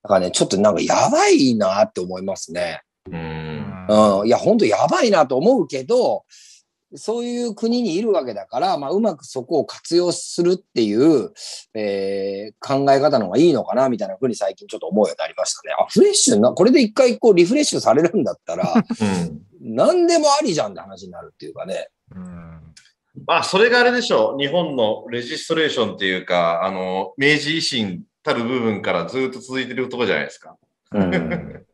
[0.02, 2.80] だからね、ちょっとなんかやばいなって思いますね。
[3.06, 3.10] う。
[3.10, 4.26] うんんうん。
[4.26, 6.24] いや、本当やばいなと思うけど、
[6.94, 11.32] そういう国にいるわけだから、まあ、うまくそこを活用するっていう、
[11.74, 15.74] えー考え方の方がいいのかな、みたいなふうに最近ちょっと思うようになりましたね。
[15.78, 21.88] あ、フレッシュな、これで一回こうリフレッシュされるんだったら、うん何でもありじゃんって話になるっていうかね。
[22.14, 22.50] うん
[23.26, 24.40] まあ、それがあれでしょう。
[24.40, 30.56] 日本のレジストレーションっていうか、あの、明治維新たる部分からずっと続いてるところじゃないですか。
[30.92, 31.64] うん。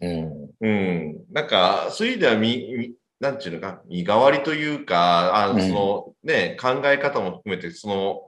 [0.00, 0.50] うん。
[0.60, 1.24] うん。
[1.30, 8.22] なんか、そういう意味ではみ、みなんていうのか、身代わりというか、あうんそのね、考え方も含めて、その、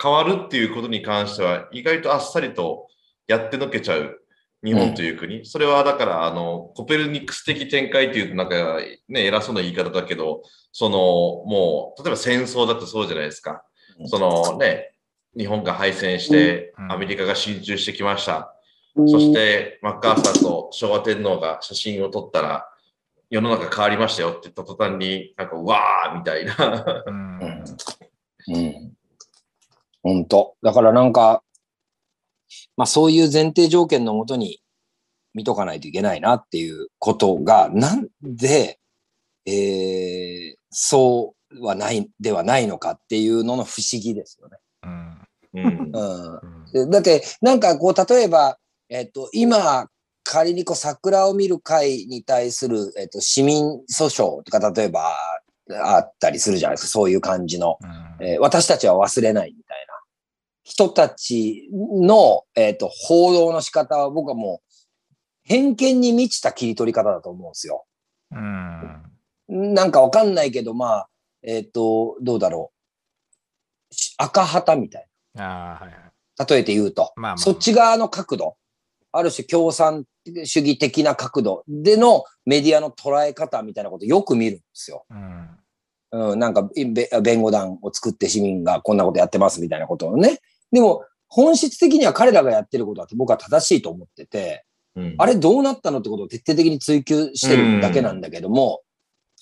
[0.00, 2.88] 変わるっていうことに関しては、意外とあっさりと
[3.26, 4.20] やってのけちゃう
[4.62, 5.46] 日本という国。
[5.46, 13.62] それはだから、あの、コペルニクス的展開っていうと、なんかね、偉そうな言い方だけど、その、もう、例えば戦争だってそうじゃないですか。
[14.06, 14.92] そのね、
[15.36, 18.54] 日本が敗戦して、うんアメリカが進駐してきました。
[19.06, 22.68] そしてマッカーサーと昭和天皇が写真を撮ったら、
[23.30, 27.04] 世の中変わりましたよって言った途端に、なんか、わーみたいな。
[27.06, 27.64] うん
[28.48, 28.92] うん。
[30.02, 31.42] 本当だからなんか、
[32.76, 34.60] まあそういう前提条件のもとに
[35.34, 38.78] 見とかないといけないなっていうことが、なんで、
[39.44, 44.58] えー、そうはない、ではないのかっていうのの不思議ですよね。
[44.82, 45.18] うん
[45.54, 46.40] うんうん。
[46.72, 49.88] うんだって、なんかこう、例えば、えっと、今、
[50.30, 55.16] 仮にこう桜を見る会に対する、えっと、市民訴訟とか、例えば、
[55.70, 56.88] あったりするじゃないですか。
[56.88, 57.78] そういう感じの。
[57.82, 59.94] うんえー私たちは忘れないみたいな
[60.64, 64.74] 人たちの、えっと報道の仕方は僕はもう
[65.44, 67.86] 偏見に満ちた切り取り方だと思うんですよ。
[68.32, 69.02] うん
[69.48, 71.08] なんかわかんないけど、まあ、
[71.42, 72.72] えっ、と、どうだろ
[73.90, 73.94] う。
[73.94, 75.06] し赤旗みたい
[75.38, 76.12] ああ、はいはい。
[76.36, 76.44] な。
[76.44, 78.56] 例えて言うと、まあまあそっち側の角度、
[79.12, 80.04] ある種共産
[80.46, 85.04] 主義的な角度でのメディアの捉え方みたいなことよく見るんですよ。
[85.10, 85.48] うん
[86.10, 90.38] うん、なんかべ弁護団を作って市民がこんなことやってますみたいなことをね。
[90.72, 94.64] でも、本質的には彼らがやってることだって僕は正しいと思ってて、
[94.96, 98.80] うんあれどうなったのってことを徹底的に追求してるだけなんだけども、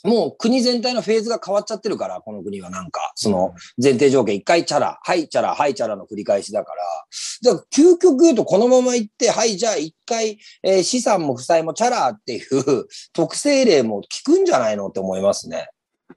[0.06, 6.82] もう国全体のフェーズが変わっちゃってるから、この国はなんか、その前提条件、一回チャラ、はいチャラ、はいチャラの繰り返しだから、
[7.42, 15.68] じゃあ究極言うとこのまま行って、はい、じゃあ一回、えー資産も負債もチャラっていう特性例も効くんじゃないのって思いますね。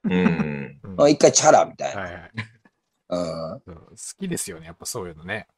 [0.04, 0.80] うん。
[1.08, 2.02] 一回チャラみたいな。
[2.02, 2.30] はいはい
[3.12, 5.48] うん、好きですよね、やっぱそういうのね。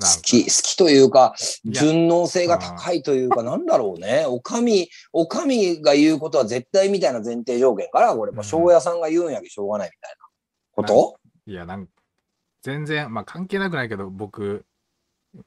[0.00, 1.34] 好き、好きというか、
[1.66, 4.24] 順応性が高いというか、なんだろうね。
[4.26, 8.42] お上、お上が言うことは絶対みたいな前提条件から、これ、うん。
[8.42, 10.16] 庄屋さんが言うんやけしょうがないみたいな
[10.72, 11.20] こと？
[11.46, 11.92] いや、なんか、
[12.62, 14.64] 全然、まあ関係なくないけど、僕、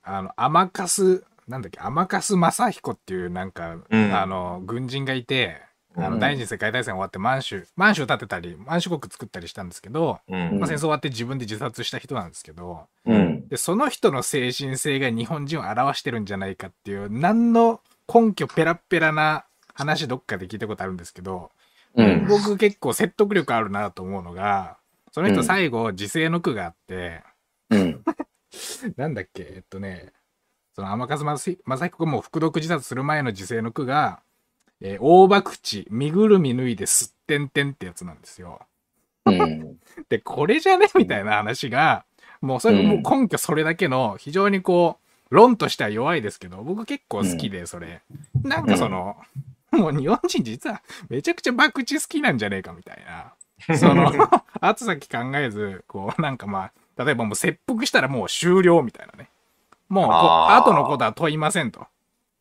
[0.04, 4.16] あの、甘粕、なんだっけ、甘粕正彦っていう、なんか、うん。
[4.16, 5.60] あの、軍人がいて、
[5.96, 6.20] あの、うん。
[6.20, 10.60] 第二次世界大戦終わって満州、満州建てたり、満州国作ったりしたんですけど、うん。
[10.60, 13.35] まあ、戦争終わって自分で自殺した人なんですけど、うん。
[13.50, 17.82] で、その人の精神性が日本人を表してるんじゃないかっていう、何の
[18.14, 21.52] 根拠ペラッペラな話どっかで聞いたことあるんですけど、
[21.96, 22.28] うん。
[22.28, 24.78] 僕結構説得力あるなと思うのが、
[25.12, 27.24] その人うん最後、時世の句があって、
[27.70, 28.04] うん。
[28.98, 30.12] なんだっけ、えっとね、
[30.74, 34.22] その天笠正正彦がもう服毒自殺する前の時世の句が、
[34.82, 38.60] えー大博打、身ぐるみ脱いですってんてんってやつなんですよ。
[39.26, 39.78] うん。
[40.10, 42.06] で、これじゃねみたいな話が、
[42.42, 44.98] もうそれもう根拠それだけの、非常にこ
[45.32, 48.02] う、論としては弱いですけど、僕結構好きで、それ。
[48.44, 49.18] なんかその、
[49.72, 53.34] もう日本人実はめちゃくちゃ博打好きなんじゃねえかみたいな。
[53.78, 54.12] その、
[54.62, 59.30] 後先考えず、こう、なんかまあ、例えばもう切腹したらもう終了みたいなね。
[59.90, 60.14] もうこう、
[60.54, 61.88] 後のことは問いませんと。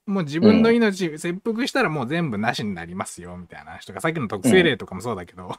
[0.07, 5.57] もう自分の命、切腹したらもう全部なしになりますよ、みたいな人が、さっきの特性例とかもそうだけど、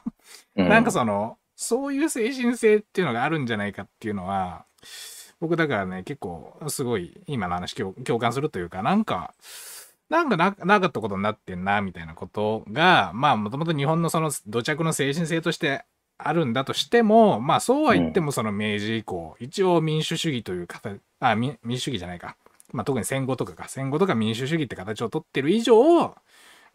[0.54, 4.66] なんかその、そういう精神性っていうのがあるんじゃないかっていうのは、
[5.40, 9.34] 僕だからね、結構、すごい、今の話共共感するというか、なんか、
[10.08, 15.84] なんかななかったことになってんな、みたいなことが、まあ、もともと日本のその土着の精神性として
[16.18, 22.36] あるんだとしても、まあ、そうは言ってもその明治以降、一応民主主義という形、あ、民民主主義じゃないか。
[22.72, 26.16] まあ、特に戦後とかか、戦後とか民主主義って形をとってる以上、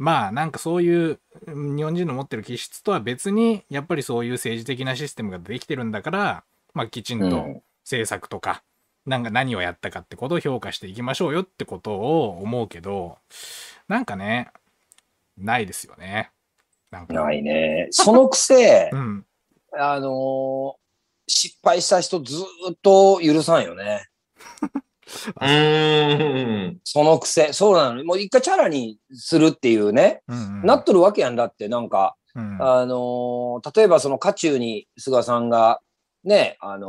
[0.02, 8.64] まあなんかそういううん日本人の持ってる気質とは別にやっぱりそういう政治的なシステムができてるんだから、まあ、きちんとうん政策とか、
[9.06, 13.18] なんか何をやったかってことを評価していきましょうよってことを思うけど
[13.88, 14.52] なんかね
[15.38, 16.32] ないですよね。
[16.90, 17.88] なんかないね。
[17.92, 19.26] そのくせう、ん、
[19.78, 20.82] あのー
[21.28, 24.10] 失敗した人ずーっと許さんよね。
[25.40, 26.80] うーん。
[26.84, 27.54] そのくせ。
[27.54, 28.04] そうなの。
[28.04, 30.22] もう一回チャラにするっていうね。
[30.28, 35.82] うんうんなっとるわけやんだって、なんか、うんあのー例えばその渦中に菅さんが、
[36.24, 36.88] ね、あの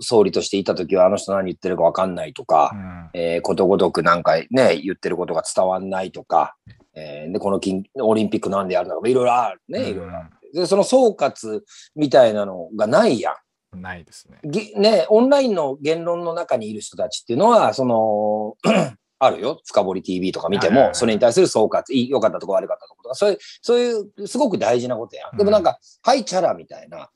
[0.00, 6.56] ー総理としていた時はあの人何言ってるかわかんないとか、うんえーことごとくなんかね、言ってることが伝わんないとか、
[6.94, 10.30] えーで、この金オリンピックなんでやるのか、いろいろあるね、いろいろある。
[10.54, 11.62] で、その総括
[11.96, 13.34] みたいなのがないやん。
[13.72, 14.38] うんないですね。
[14.44, 18.56] ぎね、オンラインの言論の中にいる人たちっていうのは、その、
[19.20, 19.60] あるよ。
[19.66, 25.36] 深掘り TV とか見ても、それに対する総括、いい良かったとこ悪かったところとか、そういう、そういう、すごく大事なことやん。
[25.36, 27.10] でもなんか、はい、チャラみたいな、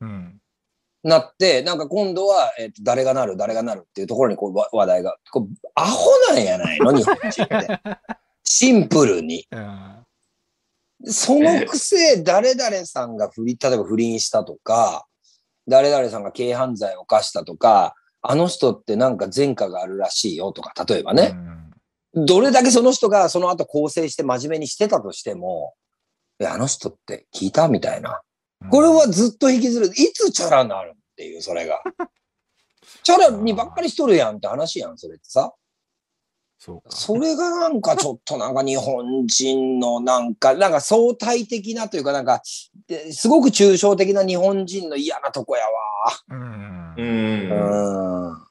[0.00, 0.38] うん
[1.04, 6.92] なって、なんか今度は、えっ、と、誰がなる、誰がなるっていうところにこうわ話題が、こうアホなんやないの？
[6.96, 7.80] 日本人って。
[8.44, 9.46] シンプルに。
[9.50, 9.96] うん
[11.04, 15.04] そのくせ、誰々さんが不倫、例えば不倫したとか、
[15.68, 21.36] 誰々さんが軽犯罪を犯したとか、あの人ってなんか前科があるらしいよとか、例えばね。
[22.14, 25.74] どれだけその人がその後構成して真面目にしてたとしても、
[26.38, 28.20] え、あの人って聞いたみたいな。
[28.70, 29.86] これはずっと引きずる。
[29.86, 31.82] いつチャラになるっていう、それが。
[33.02, 35.52] チャラにばっかりしとるやんって話やん、それってさ。
[36.64, 36.94] そうか。
[36.94, 45.72] それがなんかちょっとなんか日本人のなんか、なんか相対的なというかなんか、すごく抽象的な日本人の嫌なとこやわ。
[46.28, 46.94] うん。
[46.94, 47.02] う。
[47.02, 48.46] うんん。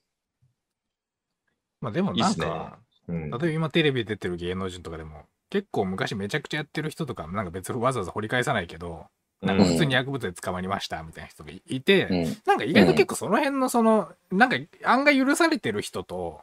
[1.80, 9.06] まあでもいいっすねなんか、うん例えば今テレビ出てる芸能人とかでも、結構昔めちゃくちゃやってる人とか、なんか別にわざわざ掘り返さないけど、
[9.42, 12.38] なんか普通に薬物で捕まりましたみたいな人がいて、うん。
[12.46, 16.42] なんか意外と結構その辺のその、なんか案外許されてる人と、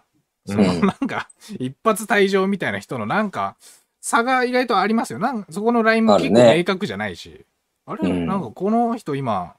[0.48, 1.28] そのうんなんか
[1.58, 3.56] 一発退場みたいな人のなんか
[4.00, 5.18] 差が意外とありますよ。
[5.18, 7.44] なんそこのラインも結構明確じゃないし、
[7.86, 9.54] あれ、うんなんかこの人今、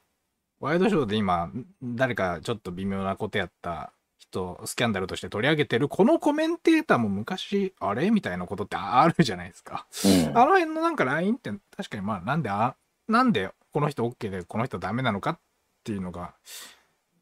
[0.60, 1.50] ワイドショーで今、
[1.82, 9.86] 誰かちょっと微妙なことやった人、スキャンダルとして取り上げてる、このコメンテーターも昔、あれみたいなことってあるじゃないですか。
[10.04, 12.74] うんあの辺のなんかラインって確かにまあなんであ
[13.08, 15.38] なんでこの人 OK でこの人ダメなのかっ
[15.84, 16.34] ていうのが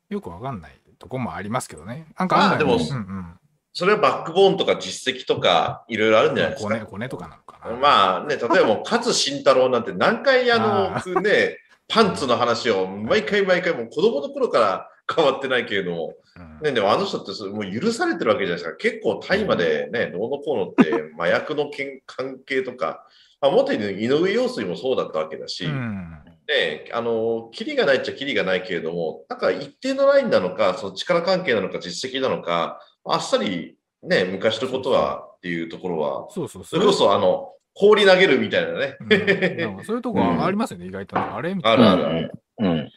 [0.08, 2.06] よくわかんないとこもありますけどね。
[2.18, 3.40] なんかまあでも案外うんうん。
[3.78, 6.68] それはバックボーンとか実績とかいろいろあるんじゃないですか。
[6.68, 7.76] コネコネとかなのかな。
[7.76, 16.58] まあね、例えば勝慎太郎なんて何回ああの、 ね、パンツの話を毎回毎回もう子供の頃から 変わってないけれども、うん。
[16.60, 18.76] ね、でもあの人ってもう許されてるわけじゃないですか。
[18.76, 23.06] 結構大麻でね、どうのこうのって麻薬のけん関係とか、
[23.40, 26.18] まあ、もっと言うと井上陽水もそうだったわけだし、うん。
[26.48, 38.96] ね、あの、キリがないっちゃキリがないけれども、なんか一定のラインなのか、その力関係なのか、実績なのか、あっさりね、昔のことはっていうところは、そうそうそれこそあの、放り投げるみたいなね。
[39.00, 41.22] うんそういうとこはありますよね、意外とね。
[41.22, 41.96] あれみたあいな。
[41.96, 42.32] るあるある。
[42.58, 42.68] うん。
[42.68, 42.90] うん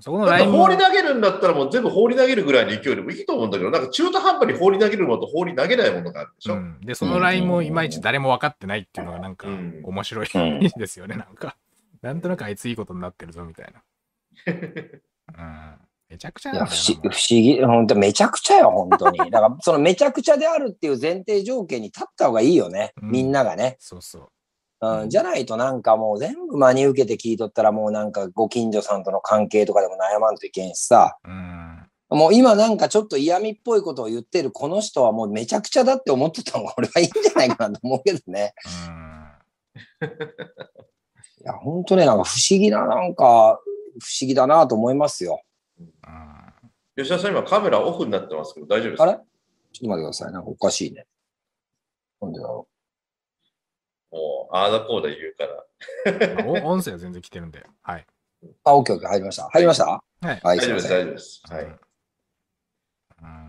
[0.00, 6.54] そこのラインも放り投げるんだったらもう全部放り投げるぐらいの勢いでもいいと思うんだけど、なんか中途半端に放り投げるものと放り投げないものがあるでしょ。
[6.54, 11.56] うん、で、そのラインもいまいち誰も分かってないっていうのがなんかうん面白いうん ですよね、なんか。
[12.00, 13.82] なんとなくあいついいことになってるぞみたいな。
[15.36, 15.74] うん、
[16.10, 19.18] めちゃくちゃだ不思議、本当めちゃくちゃよ、本当に。
[19.30, 22.92] だから、そのめちゃくちゃであるっていう前提条件に立った方がいいよね。
[23.00, 23.76] うんみんながね。
[23.78, 24.28] そうそう。
[24.82, 31.18] うん、じゃないとなんかもう全部真に受けて聞いとったらもうなんかご近所さんとの関係とかでも悩まんといけんしさ。
[31.24, 31.86] うん。
[32.08, 38.54] もう今なんかちょっと嫌味っぽいことを言ってるこの人はもうめちゃくちゃだって思ってたのが俺はいいんじゃないかなと思うけどね。
[41.40, 43.60] いや、本当ね、なんか不思議な、なんか
[44.00, 45.42] 不思議だなと思いますよ。
[45.80, 45.90] うん
[46.96, 49.04] 吉田さん、今カメラオフになってますけど、大丈夫ですか？
[49.04, 49.12] あれ？
[49.14, 49.22] ちょっ
[49.82, 50.32] と待ってください。
[50.32, 51.06] なんかおかしいね。
[52.20, 52.68] なんでだろ
[54.12, 55.64] もう、ああだこうだ言うから。
[56.42, 57.64] うんお音声は全然来てるんで。
[57.82, 58.06] はい。
[58.42, 58.48] う。
[58.64, 59.48] あ、オッケーオッケー、入りました。
[59.50, 59.84] 入りました？
[59.86, 60.26] はい。
[60.26, 60.98] はい、大丈夫です、すいません。
[60.98, 61.42] 大丈夫です。
[61.48, 61.64] はい。
[61.64, 61.80] うん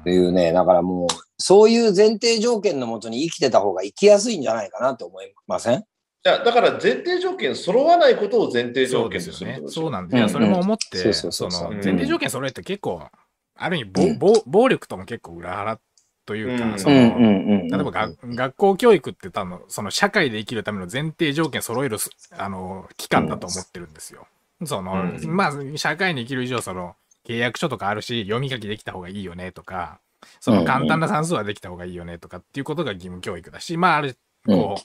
[0.02, 1.08] っていうね、だからもう、
[1.38, 5.86] そういう前提条件のもとに生きてた方が生きやすいんじゃないかなと思いません？
[6.24, 9.62] いや、だから前提条件揃わないことを前提条件ですよね。
[9.68, 13.08] そうなんで、いや、それも思って、うんその前提条件揃えて結構、
[13.56, 14.20] ある意味うん。
[14.20, 15.80] 暴、暴暴力とも結構裏腹
[16.28, 16.80] というか、うん。
[16.80, 24.28] その、ん例えばが学校教育って多分、その社会で生きるための前提条件揃えるす、あの、期間だと思ってるんですよ。
[24.66, 24.96] その、う
[25.28, 25.36] ん。
[25.36, 26.96] まあ、社会に生きる以上、その、
[27.26, 30.00] 契約書とかあるし、読み書きできた方がいいよねとか、
[30.40, 34.82] その簡単な算数はできた方がいいよねとかっていうことが義務教育だし、まあ、ある、こう、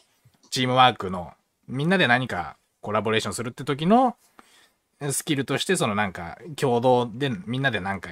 [0.51, 1.33] チームワークの、
[1.69, 4.17] みんなで何かコラボレーションするって時の
[5.11, 8.11] スキルとして、そのなんか、共同でみんなでなんか、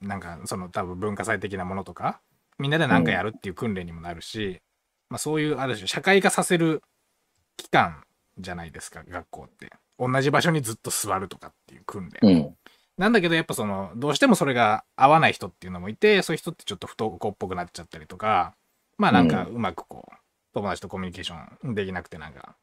[0.00, 2.20] なんか、その多分文化祭的なものとか、
[2.58, 4.60] みんなで何かやるっていう訓練にもなるし、
[5.10, 6.82] まあそういう、ある種、社会化させる
[7.56, 8.04] 期間
[8.38, 9.72] じゃないですか、学校って。
[9.98, 12.30] 同じ場所にずっと座るとかっていう訓練。
[12.30, 12.56] うん。
[12.96, 18.54] なんだけど、やっぱその、どうしてもそれが合わない人っていうのもいて、そういう人ってちょっと不登校っぽくなっちゃったりとか、
[18.96, 20.14] まあなんかうまくこう、
[20.54, 22.56] 友達とコミュニケーションできなくてなんか、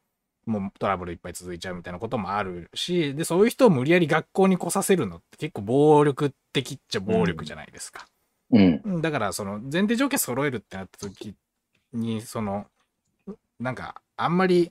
[0.46, 8.06] もうトラブルいっぱい続いちゃうみたいなこともあるし、で、そういう人を無理やり学校に来させるのって結構暴力的っちゃ暴力じゃないですか。
[8.50, 9.00] うん。
[9.00, 11.34] だからその前提条件揃えるってなった時
[11.92, 12.66] にその
[13.58, 14.70] なんかあんまり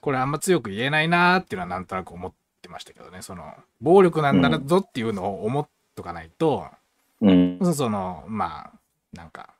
[0.00, 6.66] これあんま強く言えないなーっていうのはなんとなく思ってましたけどねその暴力なんだぞっていうのを思っとかないと、
[7.20, 7.74] うん。
[7.74, 8.78] そのまあ
[9.14, 9.54] なんか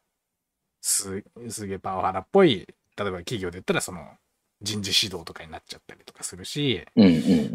[0.82, 2.66] すすげえパワハラっぽい
[2.96, 4.06] 例えば企業で言ったらその
[4.60, 6.84] 人事指導とかになっちゃったりとかするし。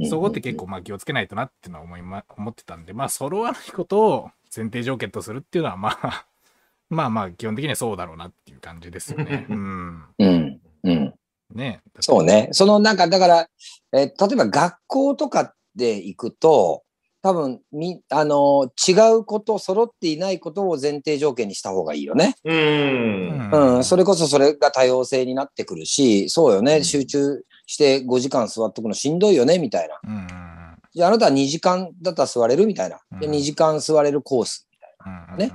[0.10, 6.26] そこって結構まあ気をつけないとなっていうのは思いま、 思ってたんで、まあ揃わないことを前提条件とするっていうのはまあ、
[6.90, 9.46] まあまあ基本的にはそうだろうなっていう感じですよね。
[9.50, 10.06] うん。
[10.18, 10.62] うん。
[10.84, 11.14] うん。
[11.54, 12.50] ねそうね。
[12.52, 13.50] そのなんか、だから、
[13.94, 16.84] えー例えば学校とかで行くと、
[17.28, 22.36] 多分み、あの、違うこと、揃っていないことを前提条件にした方がいいよね。
[22.46, 23.76] うーん。
[23.76, 30.00] うん、それこそそれが多様性になってくるし、そうよね、うん集中して5時間座っとくのしんどいよね、みたいな。
[30.06, 30.28] うんうん
[30.94, 33.02] じゃああなたは2時間だったら座れるみたいな。
[33.20, 34.68] でうん2時間座れるコース。
[35.06, 35.52] うんうんね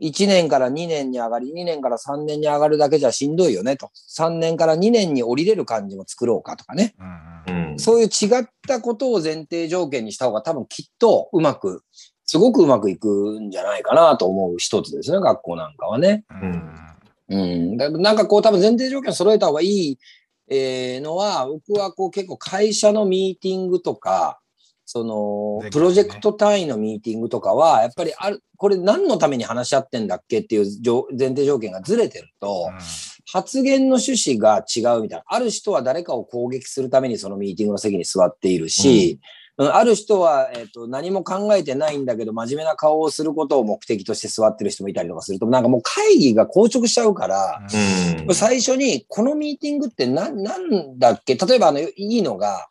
[0.00, 3.90] 1年から2年に上がり、2年から3年に上がるだけじゃしんどいよねと。
[4.16, 6.94] 3年から2年に降りれる感じも作ろうかとかね。
[6.98, 7.78] うんうんうん。
[7.78, 11.82] そういう違ったことを前提条件にした方が多分きっとうまく、
[12.24, 16.24] すごくうまくいくんじゃないかなと思う一つですね、学校なんかはね。
[16.30, 16.78] うん
[17.30, 17.76] うん。
[17.76, 19.98] だなんかこう多分前提条件を揃えた方がいい、
[20.48, 24.40] えーのは、僕はこう結構会社のミーティングとか、
[24.90, 32.70] その、プロジェクト単位のミーティングとかは、やっぱりある、これ何のために話し合ってんだっけっていう条前提条件がずれてると、
[33.30, 35.24] 発言の趣旨が違うみたいな。
[35.26, 39.28] ある人は誰かを攻撃するためにそのミーティングの席に座っているし、うん
[39.60, 47.60] ある人は、えっと何も考えてないんだけど、真面目な顔をすることを目的として座ってる人もいたりとかすると、なんかもう会議が硬直しちゃうから、
[48.26, 48.34] うん。
[48.36, 51.34] 最初にこのミーティングって何なんだっけ？
[51.34, 52.68] 例えばあのいいのが、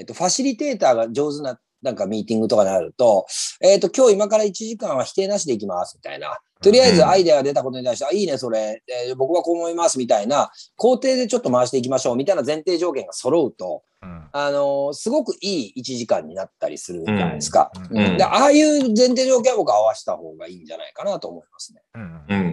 [0.00, 3.26] えっと、ファシリテーターが上手ななんかミーティングとかになると、
[3.62, 6.38] えっと、今日今から1時間は否定なしでいきますみたいな。
[6.62, 17.70] とりあえずアイデアが出たことに対して、あ、いいね、それ、えー僕はこう思いますみたいな、工程でちょっと回していきましょうみたいな前提条件が揃うと、うんあのーすごくいい1時間になったりするじゃないですか。
[17.90, 21.82] うんうんでああいう前提条件は僕は合わせた方がいいんじゃないかなと思いますね。
[21.94, 22.49] うんうん。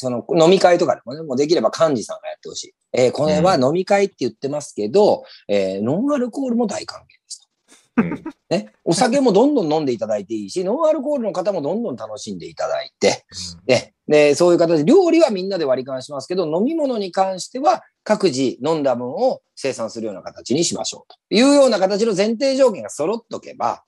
[0.00, 2.74] その飲み会とかでもね、もうできれば幹事さんがやってほしい。
[2.92, 7.48] えーこれは飲み会って言ってますけど、えーノンアルコールも大歓迎ですと。
[7.96, 8.24] うん。
[8.48, 13.24] ね、お酒もどんどん飲んでいただいていいし、ノンアルコールの方もどんどん楽しんでいただいて、
[13.66, 23.82] ね、でそういう形で、料理はみんなで割り勘しますけど、飲み物に関しては各自飲んだ分を生産するような形にしましょうというような形の前提条件が揃っとけば、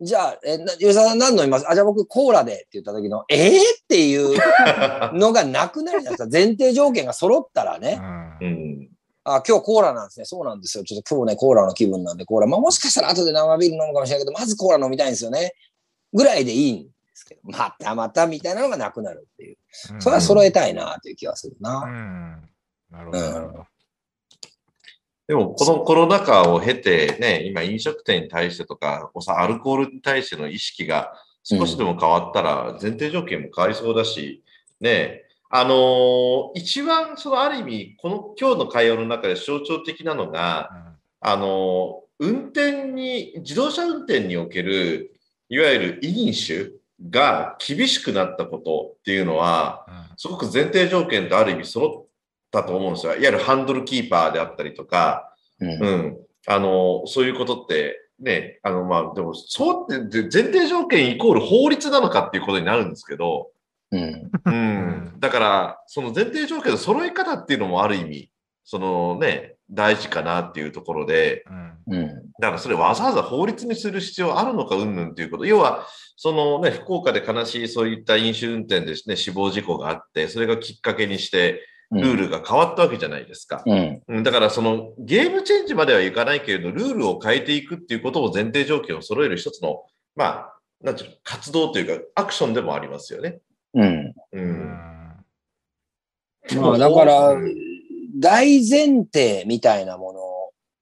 [0.00, 1.70] じゃあ、え、な吉沢さん何飲みます？
[1.70, 4.36] あ、じゃあ僕コーラでって言った時の、えー、っていう
[5.16, 6.28] のがなくなるじゃないですか。
[6.30, 7.98] 前提条件が揃ったらね。
[8.40, 8.90] うんうん。
[9.24, 10.26] あ、今日コーラなんですね。
[10.26, 10.84] そうなんですよ。
[10.84, 12.46] ちょっと今日ね、コーラの気分なんで、コーラ。
[12.46, 15.54] まあもしかしたら後で生ビール飲むかもしれないけど、まずコーラ飲みたいんですよね。
[16.12, 19.56] ぐらいでいいんですけど、またまたみたいなのがなくなるっていう。
[19.98, 21.80] それは揃えたいなという気がするうな。
[21.86, 22.48] ん
[22.90, 23.66] なるほど、なるほど。
[25.28, 31.12] でも、このコロナ禍を経て、ね、今飲食店に対してとか、おさアルコールに対しての意識が
[31.42, 34.44] 少しでも変わったら、前提条件も変わりそうだし、
[34.80, 45.12] ね、あのー一番、そのある意味、この今日の会話の中で象徴的なのが、あのー運転に、自動車運転における、
[45.50, 46.70] いわゆる飲酒
[47.10, 52.05] が厳しくなったことっていうのは、すごく前提条件とある意味揃っ
[52.50, 53.12] たと思うんですよ。
[53.12, 56.16] いわゆるハンドルキーパーであったりとか、うんうん。
[56.46, 63.50] あの、そういうことって、ね、あの、まあ、でも、そうって、で前提条件イコール法律なのかっていうことになるんですけど、
[63.92, 64.30] うん。
[64.44, 65.14] うん。
[65.18, 68.30] だから、その前提条件の揃え方っていうのもある意味、
[68.64, 71.44] そのね、大事かなっていうところで、
[71.88, 72.08] うんうん。
[72.40, 75.46] だからそれわざわざ法律にする必要あるのかうんぬんということ。
[75.46, 75.86] 要は、
[76.16, 81.60] そのね、福岡で悲しいそういった飲酒運転でね、死亡事故があって、それがきっかけにして、
[81.90, 83.62] ルールが変わったわけじゃないですか。
[83.64, 84.02] うん。
[84.08, 89.84] うん、だからそのゲームチェンジまではいかないけれど、ルールを変えていくっていうことを前提条件を揃える一つの、
[90.14, 93.38] まあ、なんていうの、活動というか、アクションでもありますよね。
[93.74, 93.84] うん。
[93.86, 94.14] う。
[94.32, 94.42] うん
[96.54, 97.54] んまあだからうん、
[98.20, 100.14] 大前提みたいなも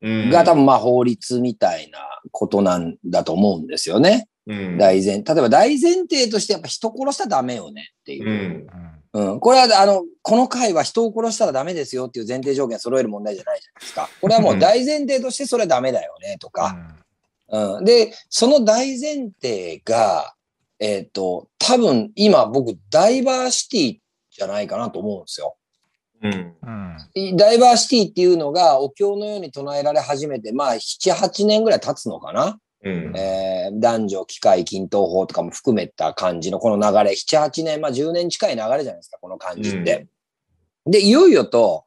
[0.03, 1.99] うんのが多分まあ法律みたいな
[2.31, 4.29] ことなんだと思うんですよね。
[4.47, 8.33] うん大前、例えば大前提としてやっぱ人殺しちゃダメよねっていうう。
[8.33, 8.67] ん。
[9.15, 9.41] うん。
[9.41, 14.11] これは、あの、この回は人を殺したらダメですよっていう前提条件揃える問題じゃないじゃないですか。
[14.21, 16.77] これはもう大前提としてそれはダメだよねとか。
[17.49, 17.85] うん。
[17.85, 20.35] で、その大前提が、
[20.81, 23.99] えっ、と、多分今僕ダイバーシティ
[24.37, 25.57] じゃないかなと思うんですよ。
[26.23, 26.55] うん。
[26.63, 32.59] うんダイバーシティっていうのがお経のように唱えられ始めて、まあ、7、8年ぐらい経つのかな。
[32.85, 33.17] うん。
[33.17, 40.07] えー男女、機械、均等法とかも含めた感じのこの流れ、7、8年、まあ10年近い流れじゃないですか、この感じって。
[40.87, 41.85] で、いよいよと、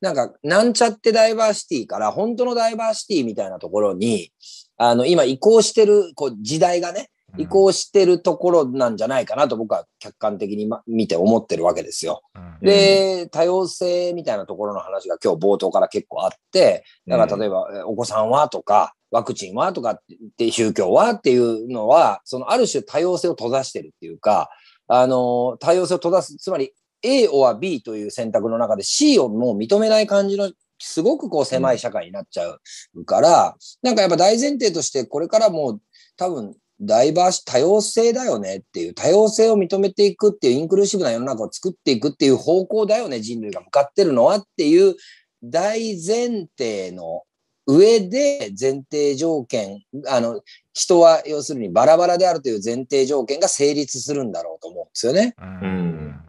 [0.00, 4.32] なんか、なんちゃってダイバーシティから本当のダイバーシティみたいなところに、
[4.76, 12.22] あの、今移行してる、こう、時代がね、移行してるところなんじゃないかなと僕は客観的にま見て思ってるわけですよ。
[12.34, 12.58] うん。
[12.60, 19.98] で、多様性みたいなところの話が今日冒頭から結構あって、だから例えば、えお子さんはとか、ワクチンはとかっ
[20.36, 24.50] て、宗教はっていうのは、そのある種多様性を閉ざしてるっていうか、
[24.86, 26.72] あの、多様性を閉ざす、つまり
[27.02, 32.58] A or B という選択の中で C をもう認めない感じのすごくこう狭い社会になっちゃ
[32.94, 35.80] うから、なんかやっぱ大前提としてこれからもう
[36.16, 36.54] 多分
[36.84, 44.94] ダイバーシ、多様性だよねっていう、多様性を認めていくっていう、インクルーシブな世の中を作っていくっていう方向だよね、人類が向かってるのはっていう
[45.42, 47.22] 大前提の
[47.66, 55.34] 上で前提条件、あの、人は要するにバラバラであるという前提条件が成立するんだろうと思うんですよね。
[55.38, 56.20] うん。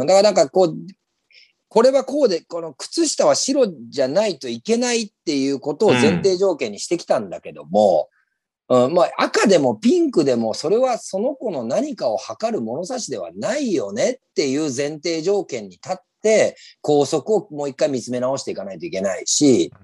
[0.00, 0.06] うん。
[0.06, 0.76] だからなんかこう、
[1.68, 8.08] これはこうで、この靴下は白じゃないといけないっていうことを前提条件にしてきたんだけども、
[8.72, 19.74] うん、まあ赤でもピンクでもそれはその子の何かを測る物差しではないよねっていう前提条件に立って、校則をもう一回見つめ直していかないといけないし、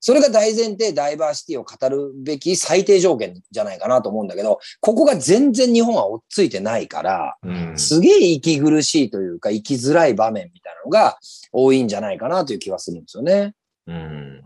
[0.00, 11.18] それが大前提ダイバーシティを語るべき最低条件じゃないかなと思うんだけど、ここが全然日本は追っついてないから、うんすげえ息苦しいというか、生きづらい場面みたいなのが
[11.50, 13.54] 多いんじゃないかなという気はするんですよね。
[13.86, 14.42] うん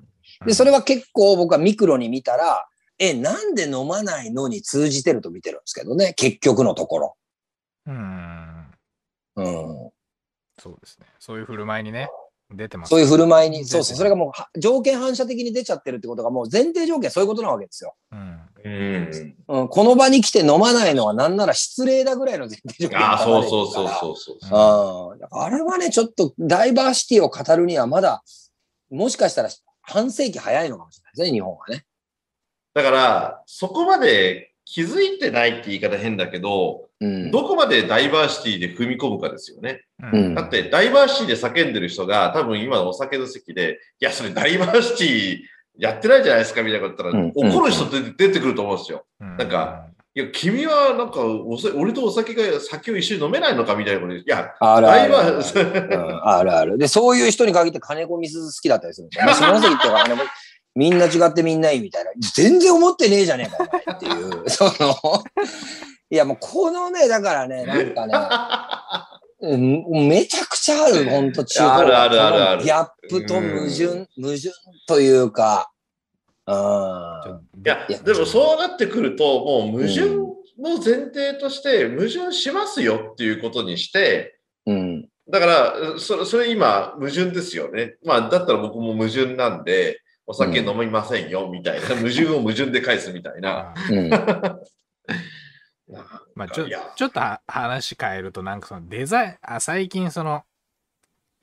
[0.47, 2.65] で、それは結構僕はミクロに見たら、
[2.99, 7.17] え、なんで飲まないのに通じてると見てるんですけどね、結局のところ。
[7.87, 8.67] うん。
[9.37, 9.91] うん。
[10.59, 11.07] そうですね。
[11.19, 12.09] そういう振る舞いにね、
[12.55, 12.91] 出てます。
[12.91, 17.95] そういう振る舞いに、そうそう、それがもうは条件反射的に出ちゃってるってことがもう前提条件そういうことなわけですよ。
[18.13, 18.41] うん。
[18.65, 25.13] うんうん、この場に来て飲まないのはなんなら失礼だぐらいの前提条件ああ、そうそううそうそうそう。
[25.13, 25.19] うん。
[25.19, 28.23] だからあれはね、ちょっとダイバーシティを語るにはまだ、
[28.91, 31.85] もしかしたら半世紀早いのかもしれないですね、日本はね。
[32.75, 37.31] だから、そこまで気づいてないって言い方変だけど、うん。
[37.31, 39.83] どこまでダイバーシティで踏み込むかですよね。
[40.13, 45.39] うんだって、ダイバーシティで叫んでる人が、多分今のお酒の席で、いや、それダイバーシティ
[45.79, 49.05] やってないじゃないですか、みたいなこと言ったら、うん怒る人って出てくると思うんですよ。
[49.21, 55.33] うんなんか、いや、君はなんかおさ、俺とお酒が、酒を一緒に飲めないのかみたいなことで、いや、あるあるある。
[55.33, 56.79] ダイバー、うんあるある。
[56.79, 59.27] で、そういう人に限って金子みすず好きだったりするんですよ。
[59.27, 60.23] ね、下関っか金子、
[60.75, 62.11] みんな違ってみんないいみたいな。
[62.35, 64.51] 全然思ってねえじゃねえか、お前っていう。
[64.51, 65.25] その、
[66.11, 68.15] いやもうこのね、だからね、なんかね、
[69.41, 74.51] うんめちゃくちゃある、ほんと中あるあるあるあるギャップと矛盾、矛盾
[74.87, 75.73] というか、
[76.47, 76.55] うん。
[76.55, 80.01] いやいや、でもそうなってくると、もう矛盾
[80.59, 85.09] の前提として、矛盾しますよっていうことにして、うん。
[85.31, 87.97] だから、それ、それ今、矛盾ですよね。
[88.05, 91.87] まあ、だったら僕も矛盾なんで、お酒飲みませんよ、みたいな。
[91.97, 93.75] 矛盾を矛盾で返すみたいな。
[96.35, 96.67] まあちょ
[96.97, 100.45] ちょっとは話変えると、なんかそのデザイン、あ最近その、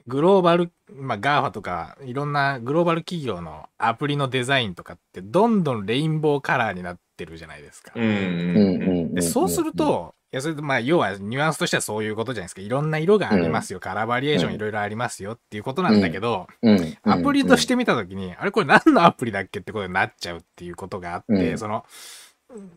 [0.07, 7.91] グローバル、まあ GAFA とか、いろんなグローバル企業のアプリのデザインとかって、どんどんレインボーカラーになってるじゃないですか。
[7.95, 8.17] うんうんうん。
[8.17, 9.13] うん。
[9.13, 12.61] でそうすると、いや、それでまあ、要はニュアンスとしてはそういうことじゃないですか。
[12.61, 13.79] いろんな色がありますよ。
[13.79, 21.85] カラーバリエーションうんいろいろありますよっていうことなんだけど、うん、アプリとして見たときに、あれこれ何のアプリだっけってことになっちゃうっていうことがあって、うんその、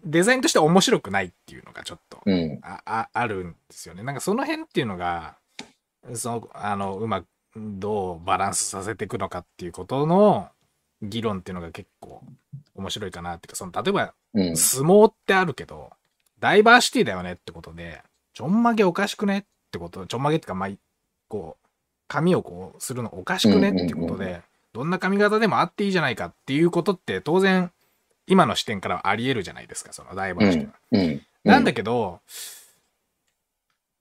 [0.04, 2.58] デザインとして面白くないっていうのがちょっとうん。
[2.62, 4.02] あああるんですよね。
[4.02, 5.36] なんかその辺っていうのが、
[6.14, 10.48] その、あの、うまく、どうバランスさせていくのかっていうことの
[11.02, 12.22] 議論っていうのが結構
[12.74, 14.56] 面白いかなっていうか、その、例えばうん。
[14.56, 15.90] 相撲ってあるけど、
[16.42, 18.02] ダイバーシティだよねってことで、
[18.34, 20.70] ちょんまげおかしくねってこと、ちょんまげっていうか、まあ、
[21.28, 21.66] こう、
[22.08, 27.70] 髪をこうするのおかしくねってことで、どんな髪型でもあっていいじゃないかっていうことって当然、
[28.26, 30.74] 今の視点からはあり得るじゃないですか、そのダイバーシティは。
[30.90, 31.22] うん。
[31.44, 32.20] なんだけど、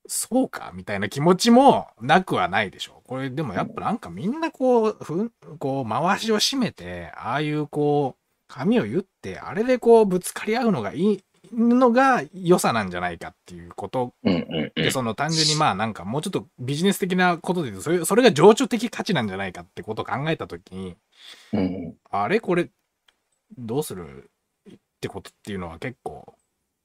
[0.08, 3.04] そうかみたいな気持ちもなくはないでしょ。
[3.06, 14.14] これでもやっぱなんかみんなこう、ふん、こう回しを締めて、ああいうこう、髪を言って、あれでこうぶつかり合うのがいいのが良さなんじゃないかっていうこと。
[14.76, 20.96] で、その単純にまあなんかもうちょっとビジネス的なことで言うと、それそれが情緒的価値なんじゃないかってことを考えたときに、
[21.54, 21.96] うん。
[22.10, 22.40] あれ？
[22.40, 22.70] これ、
[23.58, 24.30] どうする
[24.70, 26.36] ってことっていうのは結構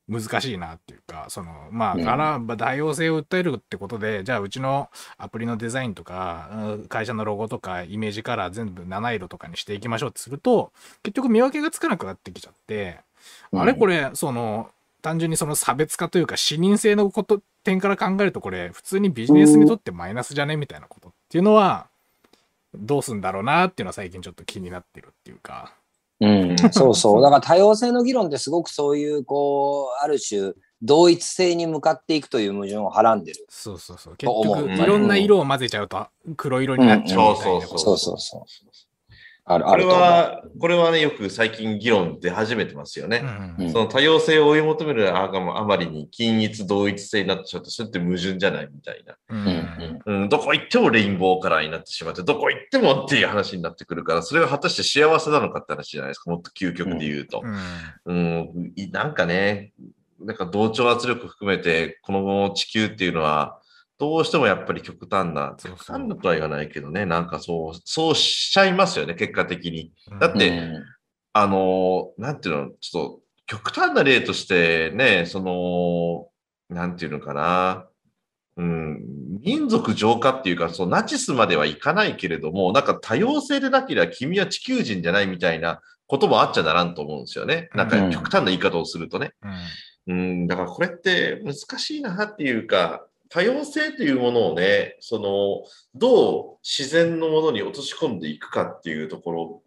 [0.09, 4.89] 難しいなっていうか、その、まあ、うんから、まあ多様性を訴えるってことで、じゃあうちの
[5.19, 13.01] アプリのデザインとか、うん会社のロゴとか、イメージカラー全部七色とかにしていきましょうってすると、結局見分けがつかなくなってきちゃって、
[13.53, 14.71] あれこれ、その、
[15.03, 21.89] 単純にその差別化というか、視認性のこと、点から考えると、これ、普通にビジネスにとってマイナスじゃねみたいなことっていうのは、
[22.75, 25.75] どうすんだろうなっていうのは最近ちょっと気になってるっていうか。
[26.21, 27.23] うん、 そうそう。
[27.23, 30.53] だから多様性の議論ってすごくそういう、こう、ある種、
[30.83, 33.47] 同一性に向かっていくという矛盾をはらんでる。
[33.49, 34.17] そうそうそう。
[34.17, 36.07] 結局、うんいろんな色を混ぜちゃうと
[36.37, 37.79] 黒色になっちゃうみたいなこと。
[37.79, 38.43] そうそうそう。
[39.49, 40.01] ある、これあると思う。
[40.01, 43.23] は、これはね、よく最近議論出始めてますよね。
[43.59, 49.17] うんうんその多様性を追い求めるあがあまりに均一同一性になってしまって、それって矛盾じゃないみたいな。
[49.29, 57.43] うんうんうん、どこ行ってもレインボーカラーになってしまって、どこ行ってもっていう話になってくるから、それが果たして幸せなのかって話じゃないですか、もっと究極で言うと。
[58.05, 59.73] うんうん、いなんかね、
[60.21, 63.61] なんか同調圧力含めて、この地球っていうのは、
[63.99, 69.93] どうしてもやっぱり極端な、極端なとは言わないけどね、なんかそう、そうしちゃいますよね、結果的に。
[70.21, 70.85] だってうん
[71.39, 76.29] あの、なんていうの、ちょっと極端な例としてね、その、
[76.75, 77.87] なんていうのかな、
[78.57, 79.03] うん、
[79.43, 87.69] 民族浄化っていうか、そうナチスまではいかないけれども、なんか多様性でなければ君は地球人じゃないみたいなこともあっちゃならんと思うんですよね。
[87.75, 89.33] なんかうん極端な言い方をするとね。
[89.43, 89.53] うん
[90.09, 95.65] うん、だからこれって難しいなっていうか、多様性というものをね、その、
[95.95, 99.63] どう自然のものに落とし込んでいくかっていうところ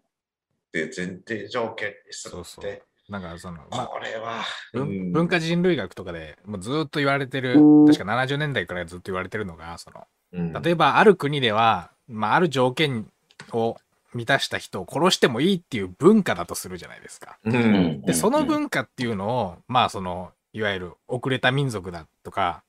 [0.72, 2.82] で前提条件にするって、そうそう。
[3.10, 4.42] なんかその、まあ、これは、
[4.72, 5.12] 文うん。
[5.12, 7.54] 文化人類学とかでもうずっと言われてる、
[7.86, 10.52] 確か70年代からずっと言われてるのが、その、うん。
[10.62, 13.10] 例えばある国では、まあ、ある条件
[13.52, 13.76] を
[14.14, 17.38] 満たした人を殺してもいいっていう文化だとするじゃないですか。
[17.44, 17.54] うん。
[17.54, 18.02] うん。
[18.02, 22.62] で、その文化っていうのを、まあ、その、いわゆる遅れた民族だとか、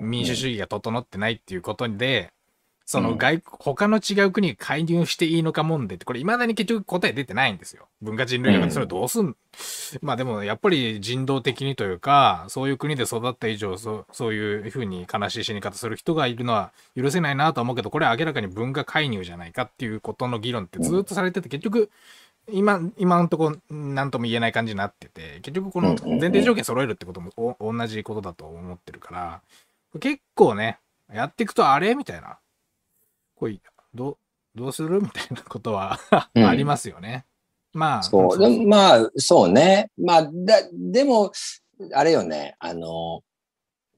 [0.00, 2.32] 民主主義が整ってないっていうことで、
[2.84, 7.88] その外国、他の違う国に介入していいのか問題って、これ未だに結局答え出てないんですよ。
[8.02, 9.36] 文化人類学でそれどうすん、
[10.02, 21.90] まあでもやっぱり人道的にというか、そういう国で育った以上、そうそういうふうに悲しい死に方する人がいるのは許せないなとは思うけど、これは明らかに文化介入じゃないかっていうことの議論ってずっとされてて、結局、
[22.50, 29.42] 今、今のところ何とも言えない感じになってて、結局この前提条件揃えるってこともお同じことだと思ってるから、
[30.00, 30.78] 結構ね、
[31.12, 31.94] やっていくとあれ？
[31.94, 32.38] みたいな。
[33.34, 33.60] これ、
[33.94, 34.18] どう、
[34.54, 35.00] どうする？
[35.00, 35.98] みたいなことは
[36.34, 37.26] うんありますよね。
[37.74, 38.66] まあ、そう。
[38.66, 39.90] まあ、そうね。
[39.96, 40.30] まあ、だ、
[40.72, 41.32] でも、
[41.94, 42.54] あれよね。
[42.58, 43.22] あの、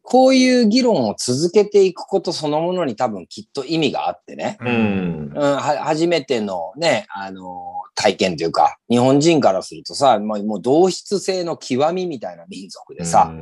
[0.03, 4.59] こういう議論を続けていくことそのものに多分きっと意味があってね。
[4.61, 4.65] う。
[4.65, 13.33] んうん、は初めてのね、あの、体験というか、日本人からするとさ、まあ、もう同質性の極みみたいな民族でさ、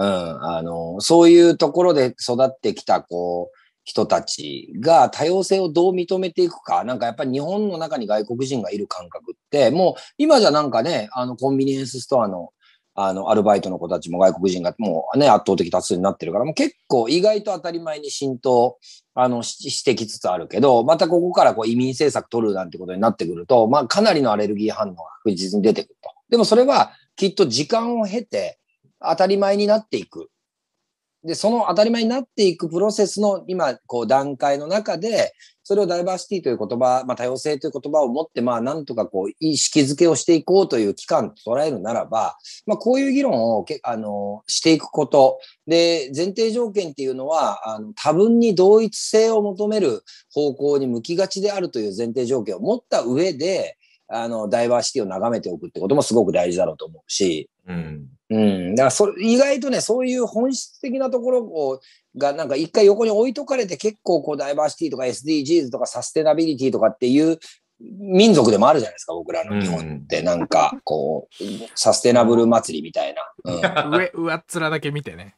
[0.00, 12.48] うん、あの、そういうところで育ってきた、こう、人たちが多様性をどう認めていくか、なんかやっぱり日本の中に外国人がいる感覚って、もう今じゃなんかね、あの、コンビニエンスストアの、
[12.94, 18.78] あの、アルバイトの子たちも外国人がもうね、圧倒的多数になってるから、もう結構意外と当たり前に浸透、
[19.14, 26.10] あの、ししてきつつあるけど、またここからこう移民政策取るなんてことになってくると、まあかなりのアレルギー反応が確実に出てくると。
[26.30, 28.59] でもそれはきっと時間を経て
[29.00, 30.30] 当たり前になっていく。
[31.22, 45.38] で、その当たり前になっていくプロセスの今、こう段階の中で、それをダイバーシティという言葉、まあ多様性という言葉を持って、まあなんとかこう意識づけをしていこうという期間と捉えるならば、まあこういう議論をけあのしていくこと。
[45.66, 53.76] で、前提条件っていうのは、あの多分に同一性を求める方向に向きがちであるという前提条件を持った上で、
[54.08, 58.06] あの、ダイバーシティを眺めておくってこともすごく大事だろうと思うし、うん。
[58.30, 58.74] うん。
[58.74, 61.80] だからそれ、意外とね、そういう本質的なところを、
[62.16, 67.38] が、なんか一回横に置いとかれて結構こうダイバーシティとか SDGs とかサステナビリティとかっていう
[67.80, 70.22] 民族でもあるじゃないですか、僕らの日本って。
[70.22, 71.44] なんか、こう、
[71.74, 73.22] サステナブル祭りみたいな。
[73.44, 73.96] うん。
[73.96, 75.36] 上、上っ面だけ見てね。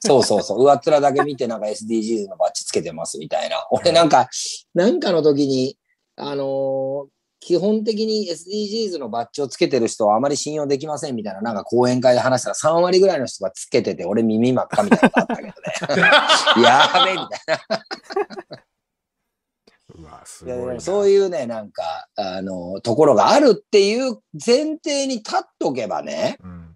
[0.00, 0.64] そうそうそう。
[0.64, 3.66] 上っ面だけ見てなんか SDGs のバッジつけてますみたいな。
[3.70, 4.28] 俺なんか、
[4.74, 5.78] なんかの時に、
[6.16, 7.06] あのー
[7.44, 15.54] 基本的に SDGs のバッジをつけてる人はあまり信用できませんみたいな、なんか講演会で話したら3割ぐらいの人がつけてて、俺耳真っ赤みたいなのあったけどね。
[16.64, 17.28] やべえみたい
[17.68, 17.84] な。
[20.76, 26.74] いそういうね、なんか、あの、ところがあるっていう前提に立っとけばね、うん。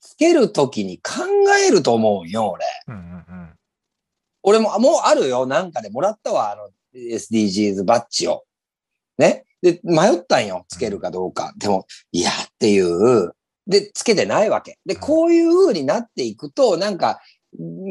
[0.00, 1.22] つけるときに考
[1.64, 2.66] えると思うよ、俺。
[2.88, 3.04] うんうんう
[3.42, 3.56] ん。
[4.42, 5.46] 俺も、もうあるよ。
[5.46, 8.42] なんかでもらったわ、あの、SDGs バッジを。
[9.18, 9.44] ね。
[9.62, 10.64] で、迷ったんよ。
[10.68, 11.54] つけるかどうか。
[11.56, 13.32] でも、いやっていう。
[13.66, 14.78] で、つけてないわけ。
[14.84, 17.20] で、こういう風になっていくと、なんか、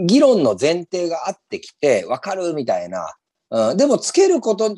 [0.05, 3.15] 議論の前提があってきて、わかるみたいな。
[3.51, 4.76] うん、でも、つけること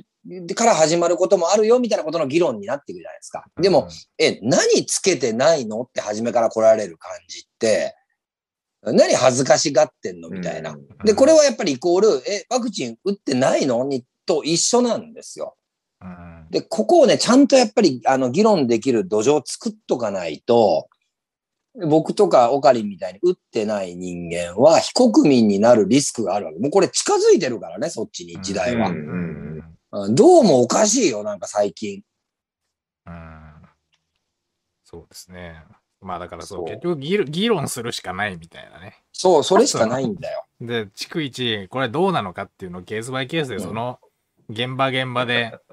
[0.56, 3.46] から始まることもあるよ、みたいなことの議論になっていくじゃないですか。
[3.60, 3.88] でも、
[4.20, 7.96] え、何つけてないのって初めから来られる感じって、
[8.86, 10.30] 何恥ずかしがってんの？
[10.30, 10.72] みたいな。
[10.72, 13.86] うんで、これはやっぱりイコール、え、ワクチン打ってないの？
[13.86, 15.56] にと一緒なんですよ。
[16.50, 20.88] で、ここをね、ちゃんとやっぱり、あの、議論できる土壌を作っとかないと、
[21.76, 26.60] 僕とかオカリンみたいに打ってない人間は非国民になるリスクがあるわけ。
[26.60, 28.92] もうこれ近づいてるからね、そっちに時代は。
[30.12, 32.04] どうもおかしいよ、なんか最近。
[33.08, 33.52] うん。
[34.84, 35.64] そうですね。
[36.00, 39.02] まあだからそう、結局議論するしかないみたいなね。
[39.12, 40.46] そう、それしかないんだよ。
[40.62, 44.00] で、逐一、これどうなのかっていうのをケースバイケースで、うんその
[44.50, 45.73] 現場現場で、う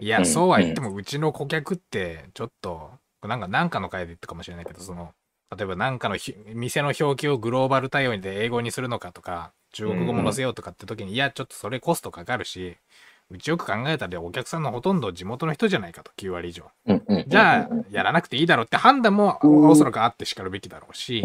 [0.00, 0.90] いや、そうは言っても。
[0.90, 2.90] も、うちの顧客って、ちょっと、
[3.22, 5.12] なんか、なんかの回で言ったかもしれないけど、その、
[5.56, 12.76] 例えばなんかのひ店の表記をグローバル対応で英語にするのかとか、中国語も載せようとかって時に、いや、ちょっとそれコストかかるし、
[13.30, 16.64] うちよく考えたらお客さんのほとんど地元の人じゃないかと、9割以上。
[17.26, 19.68] じゃあ、やらなくていいだろうって判断もうん。
[19.70, 21.24] おそらくあってしかるべきだろうし、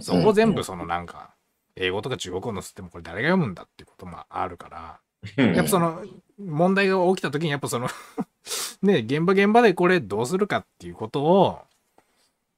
[0.00, 1.30] そこを全部そのなんか、
[1.76, 5.00] 英語とか中国語載せてもこれ誰が読むんだっていうこともあるから、
[5.36, 5.54] うん。
[5.54, 6.02] やっぱその
[6.38, 7.88] 問題が起きた時にやっぱその
[8.82, 11.62] ね、現場現場でこれどうするかっていうことを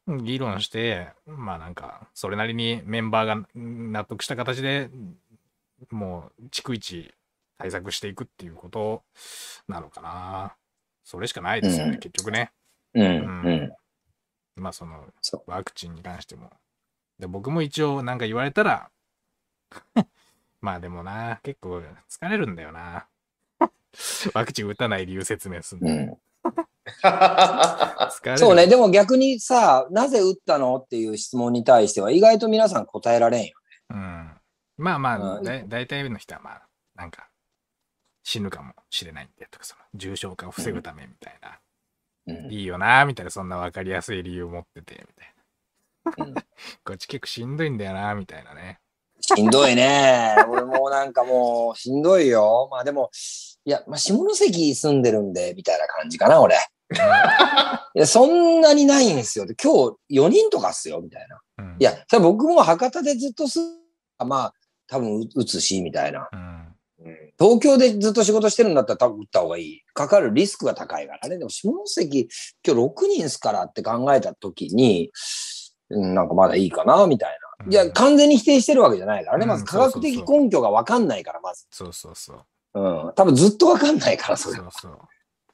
[0.06, 4.90] うん議論して、まあなんか、それなりにメンバーがうん納得した形で
[5.90, 7.12] もう逐一
[7.58, 9.02] 対策していくっていうこと
[9.68, 10.56] なのかな。
[11.04, 12.52] それしかないですよね、うん結局ね。
[12.94, 13.72] うんうん。
[14.56, 16.50] まあそのそワクチンに関しても。
[17.18, 18.90] で僕も一応なんか言われたら、
[20.60, 23.06] まあでもな、結構疲れるんだよな。
[24.34, 25.90] ワクチン打たない理由説明するの。
[25.90, 26.16] うん。
[28.36, 28.66] そうね。。
[28.66, 33.52] でも逆にさ、なぜ打ったのっていう質問に対しては意外と皆さん答えられんよ。
[33.90, 34.40] うん。
[34.76, 37.28] まあまあ、うんだ大体の人はまあ、なんか、
[38.22, 41.48] 死ぬかもしれないんでとか、その重症化を防ぐためみたいな。
[41.48, 41.60] うん
[42.52, 45.34] いいよな、みたいな、そんな分かりやすい理由を持ってて、みたい
[46.26, 46.26] な。
[46.26, 46.34] うん
[46.84, 48.80] こっち結構しんどいんだよな、みたいなね。
[49.20, 50.36] しんどいね。
[50.48, 52.68] 俺もなんかもうしんどいよ。
[52.70, 53.10] まあでも、
[53.64, 56.56] いや、まあ、下関住んでるんで、みたいな感じかな、俺。
[57.94, 59.46] いや、そんなにないんですよ。
[59.46, 61.40] で今日4人とかっすよ、みたいな。
[61.58, 63.60] うんいや、僕も博多でずっとす、
[64.18, 64.54] まあ、
[64.86, 66.28] 多分打つし、みたいな。
[66.32, 66.60] うん。
[67.38, 69.80] 東京でずっと仕事してるんだったら多分打った方がいい。
[69.94, 71.38] かかるリスクが高いからね。
[71.38, 72.28] でも下関、
[72.66, 75.10] 今日6人ですからって考えたときに、
[75.90, 77.49] うんなんかまだいいかな、みたいな。
[77.68, 79.44] いや、うん完全に否定してるわけじゃないからね。
[79.44, 81.66] うんまず科学的根拠がわかんないから、まず。
[81.70, 82.80] そうそうそう。
[82.80, 83.12] うん。
[83.14, 84.56] 多分ずっとわかんないから、それ。
[84.56, 84.98] そうそう。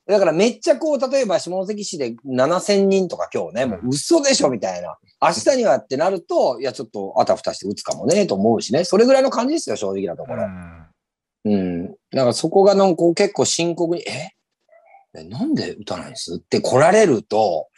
[0.07, 4.97] だからめっちゃこう、例えば下関市で7000人とか今日ね、もう嘘でしょみたいな。
[5.21, 8.85] 明日にはってなると、いや、ちょっとあたふたして打つかもね、と思うしね。
[8.85, 10.45] それぐらいの感じですよ、正直なところ。
[10.45, 10.87] うん
[11.45, 11.87] うん。
[11.89, 14.36] だからそこがなんかこう結構深刻に、ええ？
[15.25, 16.37] なんで打たないんです？
[16.37, 17.69] って来られると、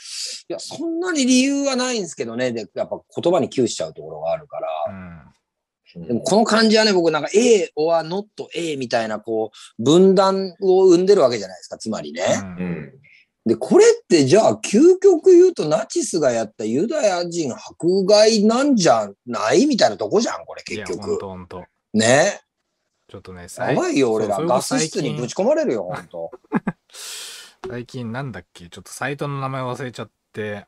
[0.49, 2.53] いや、そんなに理由はないんですけどね。
[2.53, 4.68] で、やっぱ言葉に窮しちゃうところがあるから。
[4.91, 5.20] うん
[6.07, 8.24] でもこの感じはね、僕なんか A or not
[8.55, 12.22] A みたいなこう、分断を生んでるわけじゃないですか、つまりね。
[12.59, 12.93] うん。
[13.47, 19.64] で、これってじゃあ究極言うとナチスがやったユダヤ人迫害なんじゃない？
[19.64, 21.18] みたいなとこじゃん、これ結局ほん。
[21.18, 21.64] とほんと。
[21.95, 22.43] ね。
[23.09, 24.36] ちょっとね、や最ばいよ、俺ら。
[24.43, 26.30] ガス室にぶち込まれるよ、本当
[27.66, 30.66] 最近なんだっけ、ちょっとサイトの名前忘れちゃって、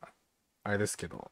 [0.64, 1.30] あれですけど、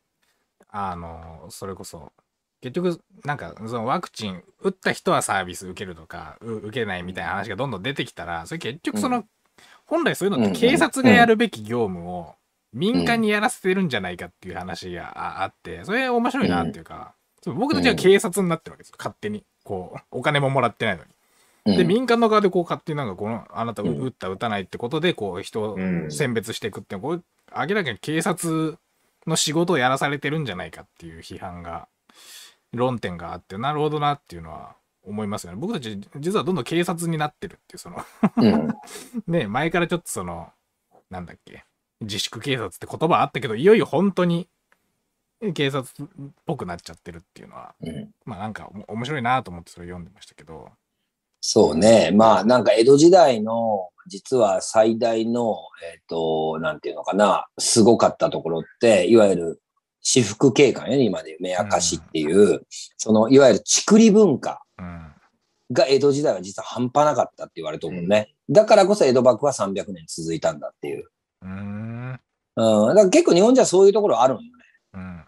[0.68, 2.12] あの、それこそ、
[2.60, 9.26] 結局、なんか、そのワクチン打った人はサービス受けるとか、う受けないみたいな話がどんどん出てきたら、それ結局その、う
[9.86, 12.34] 本来そういうのって警察がやるべき業務を
[12.72, 17.14] 民間にやらせてるんじゃないかっていう話がああって、それ面白いなっていうか、
[17.46, 19.44] 僕たちは警察になってるわけですよ、勝手に。
[19.64, 21.10] こう、お金ももらってないのに。
[21.76, 27.20] で、民間の側でこう勝手になんかこの、あなたうん打った打たないってことで、こう人をうん選別していくってこれ
[27.54, 28.78] 明らかに警察
[29.26, 31.88] の仕事をやらされてるんじゃないかっていう批判が、
[32.72, 35.58] 論点があって、なるほどなっていうのは思いますよね。
[35.58, 38.04] 僕たち実はどんどん警察になってるっていう、その、
[38.36, 38.68] うん。
[39.26, 40.52] ね、前からちょっとその、
[41.10, 41.64] なんだっけ、
[42.00, 44.48] 自粛警察って言葉あったけど、いよいよ本当に
[45.54, 46.08] 警察っ
[46.46, 50.70] ぽくなっちゃってるっていうのは、うんまあなんかお面白いなと思ってそれ読んでましたけど、
[51.40, 52.10] そうね。
[52.12, 55.58] まあ、なんか江戸時代の、実は最大の、
[55.92, 59.62] えっ、と、なんていうのかな、すごかったところって、いわゆる
[60.00, 62.62] 私服警官ね、今で目明かしっていう、
[62.96, 65.12] その、いわゆるちくり文化うん。
[65.70, 68.34] が江戸時代は実は半端なかったって言われてるもんね。
[68.48, 71.04] だからこそ江戸幕府は300年続いたんだっていう。
[71.42, 72.20] うーん。
[72.56, 72.88] うん。
[72.88, 74.48] だから結構日本じゃそういうところあるんよね。
[74.94, 75.24] うん。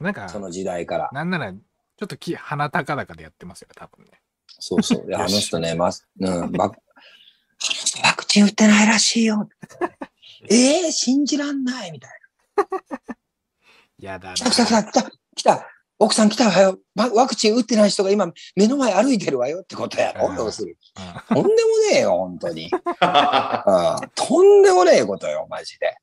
[0.00, 1.10] なんかそ、の時代から。
[1.12, 4.21] なんなら、ちょっとき鼻高々でやってますよね、多分ね。
[4.64, 5.06] そうそう。
[5.08, 6.74] で、あの人ね、ます、うん、 ば、あの
[7.58, 9.48] 人ワクチン打ってないらしいよ。
[10.48, 12.10] ええ信じらんないみたい
[13.98, 14.34] やだな。
[14.34, 14.36] な。
[14.36, 16.78] 来た来た来た来た来た奥さん来たわよ。
[16.94, 20.78] ワワクチン打ってない人が今目の前歩いてるわよってことやろ、うん要する。
[21.30, 21.54] うとんでも
[21.90, 22.70] ねえよ、本当に。
[22.70, 22.76] う
[24.06, 24.10] ん。
[24.14, 25.96] とんでもねえことよ、マジで。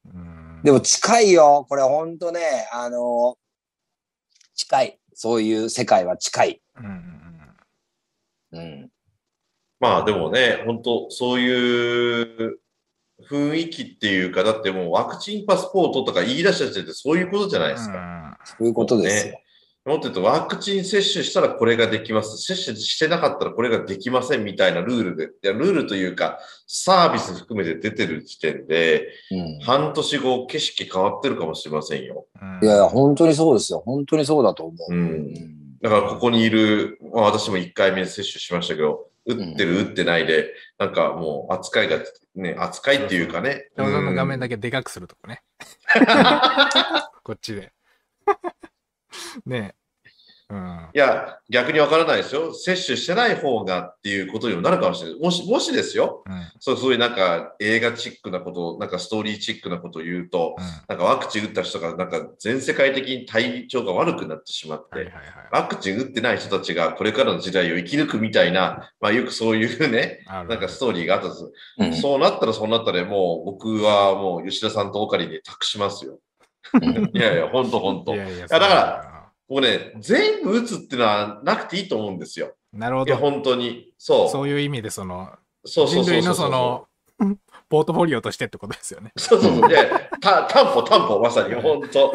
[0.64, 1.66] でも近いよ。
[1.70, 3.38] これ本当ね、あの
[4.54, 5.00] 近い。
[5.14, 6.62] そういう世界は近い。
[6.76, 7.19] うん
[8.52, 8.90] うん。
[9.80, 12.60] まあでもね、本当そういう
[13.30, 17.98] 雰囲気っていうか、だってもうワクチンパスポートとか言い出した時点でそういうことじゃないですか。
[17.98, 19.40] うんそういうことですよ。
[19.86, 22.38] もっと言うと、ワクチン接種したらこれができます。
[22.38, 32.28] 接種してなかったらこれができませんみたいなルールで、いやルールというか、サービス含めて出てる時点で、うん半年後、景色変わってるかもしれませんよ。
[32.42, 33.82] うんいやいや、本当にそうですよ。
[33.86, 34.94] 本当にそうだと思う。
[34.94, 42.00] うんだからここにいる、まあ、私も1回目接種しましたけど、打ってる、打ってないで、なんかもう扱いが、
[42.36, 43.70] ね、扱いっていうかね。
[43.76, 45.44] 山田の画面だだけでかくするとかね。
[47.24, 47.72] こっちで。
[49.46, 49.79] ねえ。
[50.52, 50.90] うん。
[50.94, 52.54] いや、逆にわからないですよ。
[52.54, 55.20] 接種してない方がっていうことにもなるかもしれない。
[55.20, 56.24] もし、もしですよ。
[56.26, 56.42] うん。
[56.60, 60.56] そう、そういうなんか映画チックなこと、なんかストーリーチックなことを言うと、
[60.88, 65.24] なんかワクチン打った人がなんか全世界的に体調が悪くなってしまって、はいはいはい。
[65.52, 71.52] ワクチン打ってない人たちがこれからの時代を生き抜くみたいな、まあよくそういうね、なんかストーリーがあったんです。
[71.78, 76.20] うんそうなったらそうなったらもう僕はもう吉田さんとオカリに託しますよ。
[76.74, 78.14] うんいやいや、ほんとほんと。
[78.14, 79.09] いやいや、だから
[79.50, 82.56] もうね、全部打つっていうのはなくていいと思うんですよ。
[82.72, 83.22] なるほいや、ど。
[83.22, 83.94] 本当に。
[83.98, 84.30] そう。
[84.30, 85.30] そういう意味で、その、
[85.66, 86.88] そうそうそうそう人類のその、
[87.68, 89.12] ポートフォリオとしてってことですよね。
[89.18, 89.68] そうそうそう。
[89.70, 89.90] で、
[90.22, 92.14] た担保、担保、まさに、本当。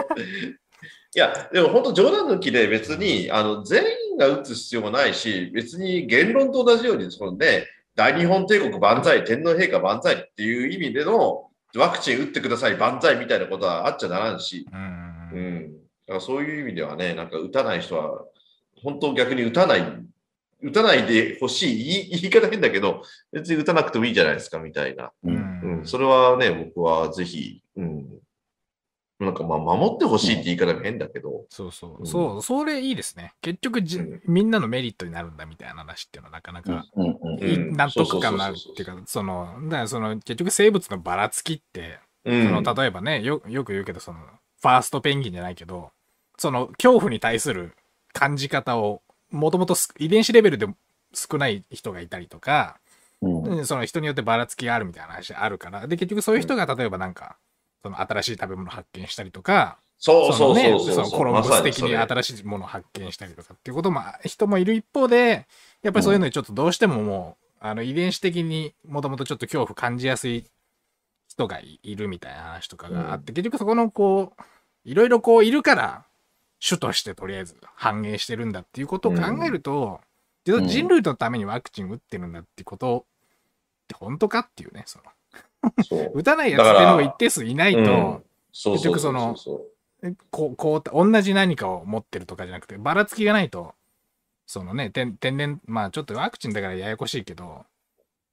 [1.16, 7.66] いや、でも本当冗談抜きで別に、あの、全員が打つ必要もないし、別に言論と同じように、そのね、
[7.96, 14.80] 大日本帝国万歳、天皇陛下万歳っていう意味での、ワクチン打ってください、万歳みたいなことはあっちゃならんし、うん
[15.32, 15.83] ううん。
[16.06, 16.08] ん。
[16.08, 18.24] だからそういう意味ではね、なんか打たない人は、
[18.82, 19.80] 本当逆に打たない、
[20.62, 23.02] 打たないでほしい、言い 言い方変だけど、
[23.32, 25.12] 別に打たなくてもいいじゃないですか、みたいな。
[25.24, 25.86] ううんうん、ん。
[25.86, 28.20] それはね、僕はぜひ、うん、
[29.20, 32.02] なんかまあ守ってほしいって言い方が変だけど、そうそうう。
[32.02, 33.34] んそう、それいいですね。
[33.40, 44.18] 結局じうん、みんなのメリットになるんだみたいな話っていうのはなかなか、うんうんうんい納得感のあるっていうか、その、だからその、結局生物のばらつきって、うん、その例えばねよ、よく言うけど、その、
[44.60, 45.90] ファーストペンギンじゃないけど、
[46.38, 47.74] その、恐怖に対する
[48.12, 50.66] 感じ方を、もともと遺伝子レベルで
[51.12, 52.78] 少ない人がいたりとか、
[53.22, 53.42] うん。
[53.42, 57.36] うんその人によってばらつきがあるみたいな話あるから、で、結局そういう人が例えばなんか、
[57.82, 60.94] その新しい食べ物発見したりとか、そうそうのねそうそう。
[60.94, 65.46] そのコロンブス的に新しいものを発見したりとかっていうことも人もいる一方で、
[65.82, 70.44] やっぱりそういうのにちょっとどうしてももう、あの遺伝子的にもともとちょっと恐怖感じやすい
[71.28, 74.42] 人がいいるみたいな話とかがあって、結局そこのこう、
[74.84, 76.04] いろいろこういるから、
[76.64, 80.00] 主としてとりあえず反映してるんだっていうことを考えると、
[80.46, 84.98] 実は人類のためにワクチン打ってるんだってことって本当かっていうね、そ
[85.92, 89.36] の、 打たないやつっていうのが一定数いないと、結局その
[90.30, 93.74] こう、こう、同じ何かを持ってるとかじゃなくて、ばらつきがないと、
[94.46, 97.66] そのね、天天然、まあちょっとワクチンだからややこしいけど、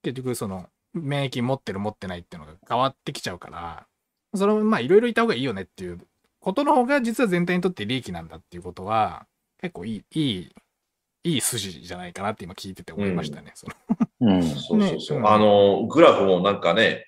[0.04, 3.86] 結局その、免疫持ってる持ってないっていうのが変わってきちゃうから、
[4.34, 6.00] それもまあいろいろいた方がいいよねっていう
[6.42, 9.28] ことの方が実は全体にとって利益なんだっていうことは、
[9.62, 10.52] 結構いい、いい、
[11.24, 13.52] いい筋じゃないかなって今聞いてて思いましたね。
[13.54, 13.74] その
[14.34, 14.44] うん。
[14.44, 15.22] そうそうそう。
[15.22, 17.06] ねあの、グラフもなんかね、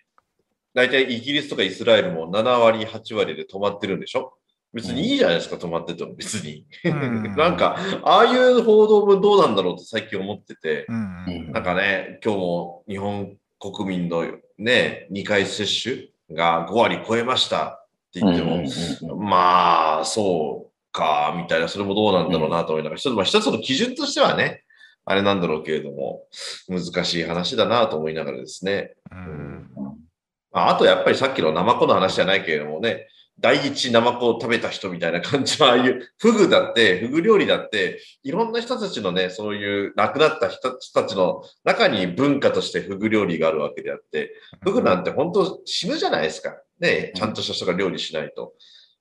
[0.76, 4.38] 大体イギリスとかイスラエルも7割、8割で止まってるんでしょ？
[4.72, 6.14] 別にいいじゃないですか、止まってても。
[6.16, 6.66] 別に。
[6.86, 7.24] うん。
[7.38, 11.26] なんか、ああいう報道もどうなんだろうと最近思ってて、うん。
[11.28, 14.26] うんなんかね、今日も日本国民の
[14.58, 17.83] ね、2回接種が5割超えました
[18.20, 24.64] って言っても、まあ、そうか、みたいな、それもどうなんだろうなと思いながら、一つまあ一つの基準としてはね、
[25.06, 26.28] あれなんだろうけれども、
[26.70, 28.94] 難しい話だなと思いながらですね。
[29.12, 29.70] うん
[30.56, 33.08] ああとやっぱりさっきのナマコの話じゃないけれどもね、
[33.40, 46.56] 第一ナマコを食べた人みたいな感じの、ああいうフグだって、フグ料理だって、いろんな人たちのね、そういう亡くなった人たちの中に文化としてフグ料理があるわけであって、フグなんて本当死ぬじゃないですか。
[46.80, 48.54] ね、ちゃんとした人が料理しないと。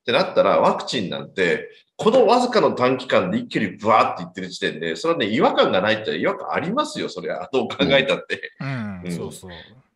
[0.02, 7.48] ってなったら、ワクチンなんて、このわずかの短期間で一気にブワーっていってる時点で、それはね、違和感がないって違和感ありますよ、それは。
[7.52, 8.52] どう考えたって。
[8.60, 9.50] うん、うんそうそう。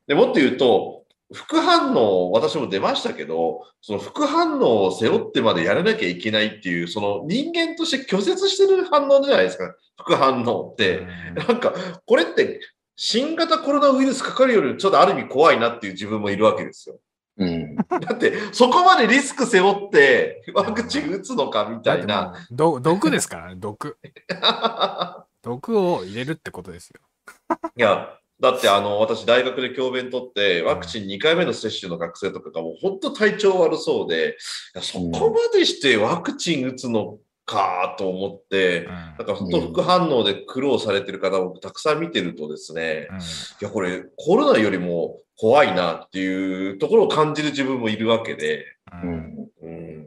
[0.07, 11.05] でもっと言うと、副反応、私も出ましたけど、その副反応を背負ってまでやらなきゃいけないっていう、その人間として拒絶してる反応じゃないですか、副反応って。
[11.49, 11.74] なんか、
[12.07, 12.61] これって、
[12.95, 16.99] 新型コロナウイルスかかるよりちょっとある意味怖いなっていう自分もいるわけですよ。
[17.39, 17.76] うん。
[17.89, 22.34] だって、そこまでリスク背負ってワクチン打つのかみたいな。
[22.51, 23.99] 毒ですからね、毒。
[25.43, 27.01] 毒を入れるってことですよ。
[27.76, 34.37] いや、だってあの、私大学で教鞭取って、ワクチン2回目の接種の学生とかがもう本当体調悪そうで、
[34.74, 43.20] いやそこまでしてワクチン打つのかと思って、うんなんか本当副反応で苦労されてる方もたくさん見てるとですね、うんい
[43.61, 48.64] や、これコロナよりも怖いなっていうところを感じる自分もいるわけで、
[49.03, 50.07] ううんんうん、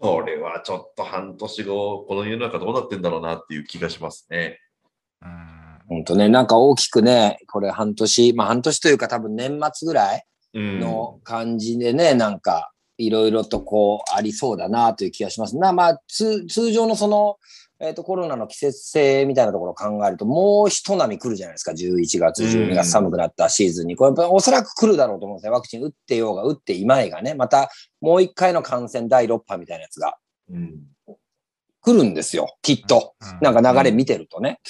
[0.00, 4.58] これはちょっと半年後、この世の中どうなってんだろうなっていう気がしますね。
[5.22, 10.80] うん本当ね、なんか大きくね、これ半年、まあ半年というか多分年末ぐらいうん。
[10.80, 15.56] の感じでね、なんかいろいろとこうありそうだなという気がします。
[15.56, 17.38] なまあ通通常のその、
[17.82, 21.72] えっ、とコロナの季節性みたいなところを考えると、もう一波来るじゃないですか。
[21.72, 23.96] 11月、12月寒くなったシーズンに。
[23.96, 25.50] これやっぱおそらく来るだろうと思うんですね。
[25.50, 27.70] ワクチン打ってようが打っていまいがね、また
[28.02, 30.16] もう一回の感染第6波みたいなやつが
[30.50, 30.80] うん。
[31.82, 32.54] 来るんですよ。
[32.60, 33.14] きっと。
[33.40, 34.60] なんか流れ見てるとね。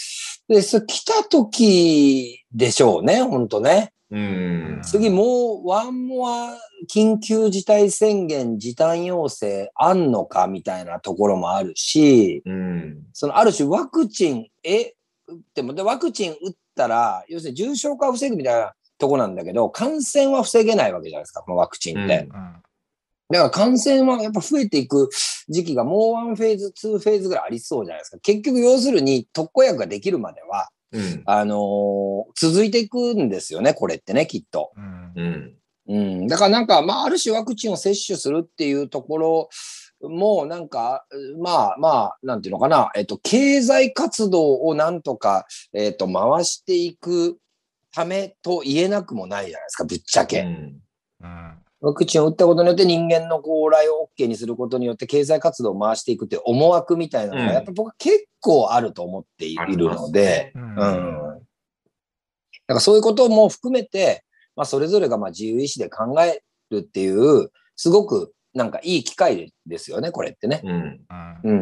[0.48, 3.92] で、そ来た時でしょうね、ほんとね。
[4.10, 4.80] うん。
[4.82, 6.56] 次もう one more
[6.92, 13.06] 緊急事態宣言時短要請あんのかみたいなところもあるし、うん。
[13.12, 14.94] そのある種ワクチン、え、
[15.26, 22.28] 打っても、で、ワクチン打ったら、要するに重症化を防ぐみたいなとこなんだけど、感染は防げないわけじゃないですか、このワクチンって。
[22.30, 22.52] うんうん
[23.30, 25.08] だから感染はやっぱ増えていく
[25.48, 28.18] 時期がもう one phase、two phase ぐらいありそうじゃないですか。
[28.18, 31.22] 結局要するに特効薬ができるまでは、うん。
[31.26, 34.72] あのー続いていくんですよね、これってね、きっと。
[34.76, 35.56] うんうん。
[35.88, 36.26] うん。
[36.26, 39.48] だからなんか、まあ、ある種ワクチンを接種するっていうところ
[40.02, 41.04] も、なんか、
[41.38, 47.38] まあまあ、なんていうのかな、えっと、経済活動をなんとか、えっと、回していく
[47.92, 50.40] ためと言えなくもないじゃないですか、ぶっちゃけ。
[50.40, 50.80] うん
[51.22, 60.76] うんワクチンを打ったことによって人間の往来を OK にすることによって経済活動を回していくっていう思惑みたいなのが、うんやっぱ僕は結構あると思っているので、うんうん。
[60.76, 64.24] だからそういうことも含めて、
[64.56, 70.60] まあそれぞれがまあ自由意志で考えるっていう、すごくなんかいい機会ですよね、これってね。
[70.64, 71.00] うん。
[71.44, 71.60] うん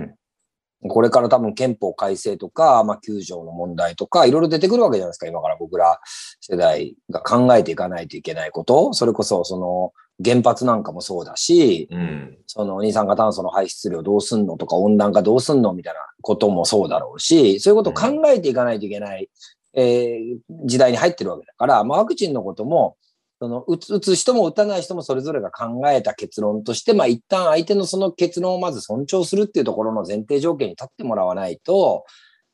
[0.82, 0.88] うん。
[0.88, 6.00] これから多分憲法改正とか、まあ9条の問題とか、いろいろ出てくるわけじゃないですか、今から僕ら
[6.40, 8.92] 世代が考えていかないといけないこと。
[8.94, 9.92] それこそその
[10.24, 12.38] 原発なんかもそうだし、うん。
[12.46, 19.30] その二酸化炭素の排出量どうすんのとか温暖化どうすんのみたいなこともそうだろうし、そういうことを考えていかないといけない、
[19.74, 22.96] えー時代に入ってるわけだから、まあ、ワクチンのことも、
[23.40, 32.04] その打つ打つ人も打たない人もそれぞれが考えた結論として、まあ一旦相手のその結論をまず尊重するっていうところの前提条件に立ってもらわないと、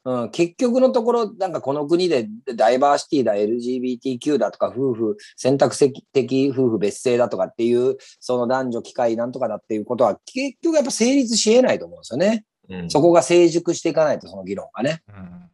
[0.06, 5.74] うん、結局のところ、なんかこの国でダイバーシティだ、LGBTQ だとか、夫婦、選択
[6.12, 12.44] 的夫婦別姓だとかっていう、その男女機会なんとかだっていうことは、結局やっぱ成立し得ないと思うんですよね。
[12.68, 12.90] うん。
[12.90, 15.02] そこが成熟していかないと、その議論がね。
[15.08, 15.44] うん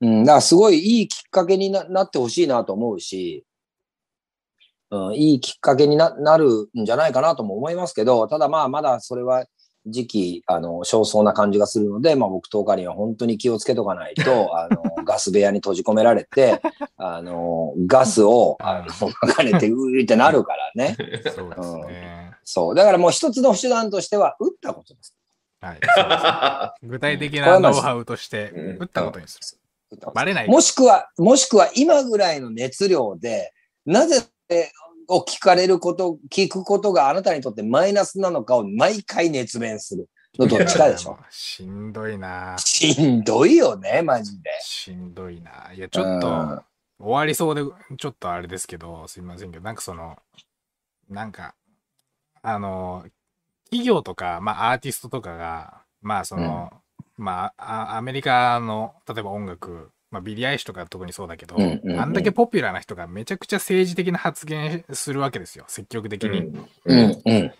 [0.00, 3.44] うん、だからすごいいいきっかけにななってほしいなと思うし、
[4.90, 9.46] うん、いいきっかけにななるんじゃないかなとも思いますけど、ただまあまだそれは
[9.86, 16.60] 時期、あの、少々な感じがするので、まあ僕とかには本当に気をつけとかないと、 あの、ガス部屋に閉じ込められて、
[16.96, 20.96] あの、ガスを、あの、まかれて、うーってなるからね。
[21.34, 22.32] そうですね。
[22.44, 22.74] そう。
[22.74, 25.14] だからもう一つの手段としては、打ったことです。
[25.60, 25.78] はい。
[25.82, 29.58] そうです 具体的なノウハウとしてうん打ったことにする。
[29.92, 30.48] 打ったことバレない。
[30.48, 33.52] もしくは、もしくは今ぐらいの熱量で、
[33.84, 34.22] なぜ
[35.08, 41.18] を聞かれること、聞くことがあなたにとってマイナスなのかを毎回熱弁するのどっちかでしょ？
[41.30, 42.56] しんどいな。
[42.58, 44.50] しんどいよね、マジで。
[44.60, 45.72] しんどいな。
[45.72, 46.62] いや、ちょっとうん
[46.98, 47.62] 終わりそうで、
[47.98, 50.16] ちょっとあれですけど、すいませんけど、なんかその、
[51.10, 51.54] なんか、
[52.40, 53.04] あの、
[53.64, 56.72] 企業とか、まあアーティストとかが、まあその、
[57.18, 62.00] まああアメリカの、例えば音楽、まあビリー・アイリッシュとか特にそうだけど、うんうんうん。
[62.00, 66.52] あんだけポピュラーな人がめちゃくちゃ政治的な発言するわけですよ、積極的に。
[66.84, 67.52] うん、うん。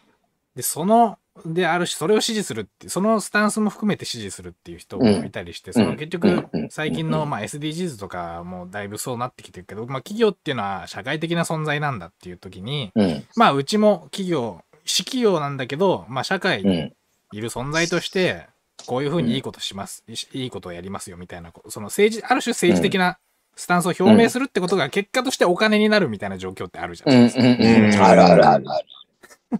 [0.55, 6.49] で、その、であるし、それを支持するって、そのスタンスも含めて支持するっていう人もいたりして、その結局うん。
[6.53, 16.93] うん、最近の、まあ、SDGs とかもだいぶそうなってきてるけど、まあ、企業っていうのは社会的な存在なんだっていう時に、うん、まあ、うちも企業、私企業なんだけど、まあ、社会にうん、
[17.33, 18.47] いる存在として、
[18.87, 23.19] こういうふうにいいことします、いいいことをやりますよみたいな、その政治、ある種政治的な
[23.57, 27.43] スタンスを表明するってことが結果としてお金になるみたいな状況ってあるじゃう、なんいですか。
[27.43, 28.11] うん。
[28.11, 28.87] あるあるあるある。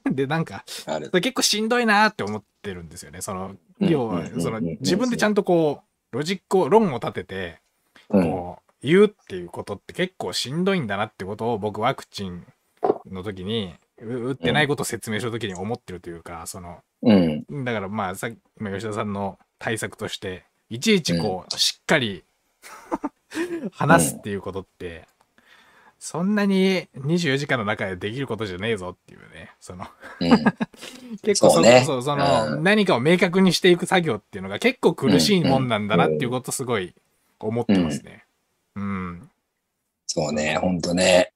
[0.15, 0.65] で、なんか、
[1.13, 3.23] 結構しんどいなって思ってるんですよね。
[3.23, 3.89] その、うん。
[3.89, 4.27] 要はうん。
[4.35, 4.67] うん、そのうん。
[4.67, 5.83] うん自分でちゃんとこ
[6.13, 7.61] う、ロジックを、論を立てて、
[8.11, 12.47] うん、こう、言うっていうことって結構しんどいんだなってことを僕ワクチン
[13.11, 22.25] の時に、う打ってないことを説明した時に思ってるというか、その、うん、だからまあさっき、今吉田さんの対策として、いちいちこう、しっかり
[23.73, 25.07] 話すっていうことって、
[25.99, 29.87] そんなに24時間の中でできることじゃねえぞっていうね、その、
[30.21, 30.31] うん。
[31.23, 36.95] 結構そそうねそうその、うん何かを明確にしていく作業っていうのが結構苦しいもんなんだなっていうことすごい
[37.41, 38.25] 思ってますね。
[38.77, 39.31] うん。
[40.07, 41.33] そうね、ほんとね。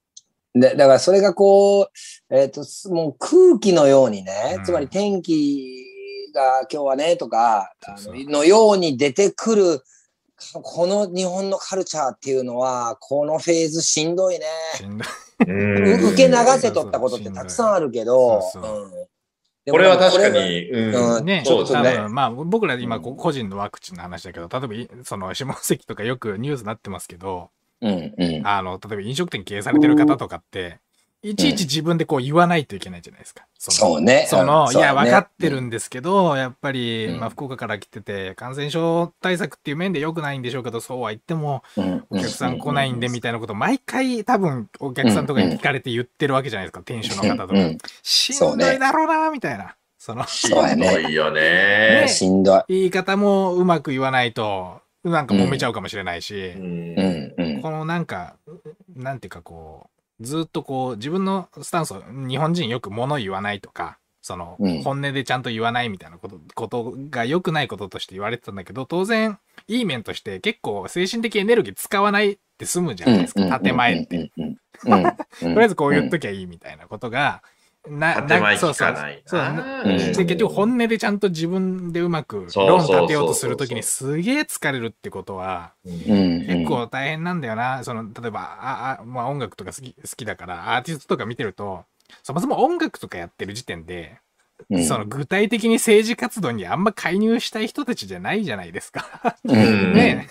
[0.54, 1.90] で、だからそれがこう、
[2.30, 5.84] えっ、と、すもう空気のようにね、うんつまり天気
[6.34, 7.72] が今日はねとか、
[8.06, 9.82] ののように出てくる、
[10.52, 14.46] この日本のカルチャーっていうのは、このフェーズしんどいね。
[14.76, 15.08] しんどい。
[16.12, 19.10] 受け流せとったことってたくさんあるけど、そうそううん
[19.68, 21.94] これは確かに、うんうんね、そうですね。
[21.96, 27.50] 多分まあ僕ら今こ個人のワクチンの話だけど、例えばいその下関とかよくニュースになってますけど、
[27.82, 28.46] うんうん。
[28.46, 30.80] あの、例えば飲食店経営されてる方とかって、
[31.22, 33.44] いちいち自分でこう言わないといけないじゃないですか。
[33.58, 34.26] そうね。
[34.30, 34.76] その、うん。
[34.76, 37.20] いや、分かってるんですけど、やっぱり、うん。
[37.20, 42.04] まあ、福岡から来てて、感染症対策っていう面で良くないんでしょうけど、そうは言っても、うん。
[42.08, 47.54] お客さん来ないんでみたいなこと、毎回多分、お客さんとかに聞かれて言ってるわけじゃないですか、店主の方とか。
[47.54, 47.78] うん。
[48.02, 49.76] しんどいだろうな、みたいな。
[49.98, 51.40] その、しんどいよね。
[52.02, 52.08] ね。
[52.08, 52.62] しんどい。
[52.68, 56.54] 言い方もうまく言わないと、なんか揉めちゃうかもしれないし。
[57.60, 58.36] このなんか、
[58.96, 74.30] なんていうかこう、ずっとこう、自分のスタンスを、日本人よく物言わないとか、その、うん本音でちゃんと言わないみたいなこと、ことが良くないこととして言われてたんだけど、当然、いい面として結構精神的エネルギー使わないって済むじゃないですか、建前って。。
[74.82, 77.42] とりあえずこう言っときゃいいみたいなことが、
[77.88, 78.94] な、建前そうそう
[79.24, 79.82] そうな。
[79.82, 87.82] うんで、結局本音でちゃんと自分でうまく論立てようとするときにすげえ疲れるってことは、うん結構大変なんだよな。
[87.84, 91.84] その、例えば、あ、あ、まあ音楽とか好き、好きだから、アーティストとか見てると、
[92.22, 94.18] そもそも音楽とかやってる時点で、
[94.68, 94.84] うん。
[94.84, 99.36] その具体的に政治活動にあんま介入したい人たちじゃないじゃないですか。
[99.44, 99.94] うん。
[99.94, 100.28] ね。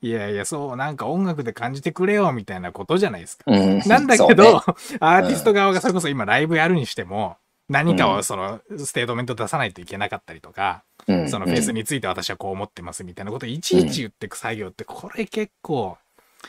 [0.00, 3.44] いやいや、そう、なんか音楽で感じてくれよ、みたいなことじゃないですか。
[3.46, 3.78] うん。
[3.86, 4.60] なんだけど、ね。
[5.00, 7.36] アーティスト側がそれこそ今ライブやるにしても、
[7.68, 11.28] 何かをそのステートメント出さないといけなかったりとか、うん。
[11.28, 15.98] そのフェースについて私はこう思ってますみたいなことをいちいち言ってく作業って、これ結構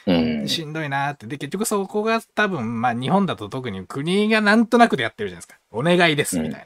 [0.05, 0.13] う
[0.43, 1.27] んしんどいなって。
[1.27, 5.59] で、結局そこが多分、まあ日本だと特に国がなんとなくでやってるじゃないですか。
[5.71, 6.65] お願いですみたい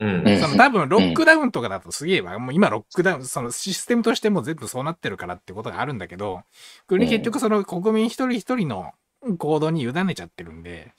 [0.00, 6.42] うんうんその多分ロックダウンとかだとすげえわ、もう今ロックダウン、そのシステムとしても全部そうなってるからってことがあるんだけど、
[6.86, 8.92] 国結局その国民一人一人の
[9.36, 10.92] 行動に委ねちゃってるんで、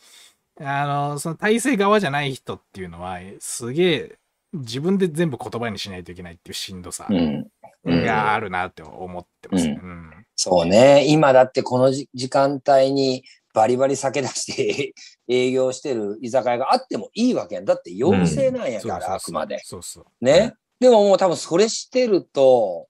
[0.59, 4.19] あの、その体制側じゃない人っていうのは、すげえ
[4.53, 7.47] 自分で全部言葉にしないといけないっていうしんどさうん
[7.83, 9.65] があるなって思ってます。
[9.65, 11.05] うんうんそうね。
[11.07, 13.23] 今だってこのじ時間帯に
[13.53, 14.93] バリバリ酒出して
[15.27, 17.65] 営業してる居酒屋があってもいいわけやん。
[17.65, 19.59] だって要請なんやから、あくまで。
[19.63, 20.05] そうそう。
[20.19, 20.55] ね。
[20.79, 22.87] でももう多分それしてると、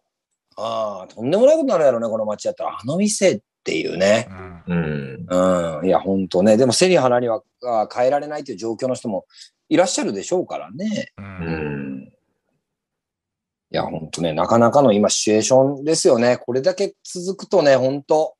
[0.56, 2.70] ああ、とんでもないことになるやろね、この街やったら。
[2.70, 4.30] あの店っていうね。
[4.68, 5.86] うんうんうん。
[5.88, 6.56] いや、ほんとね。
[6.56, 9.26] でも背に腹にはあ変えられないという状況の人も
[9.68, 11.12] いらっしゃるでしょうからね。
[11.18, 11.28] ううん
[12.06, 12.14] ん
[13.72, 16.38] いや、ほんとね、なかなかの今シチュエーションですよね。
[16.38, 18.36] これだけ続くとね、ほんと、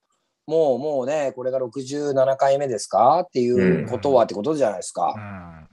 [0.46, 3.22] もうもうね、これが67回目ですか？
[3.22, 5.14] っていうことはってことじゃないですか。
[5.16, 5.68] うん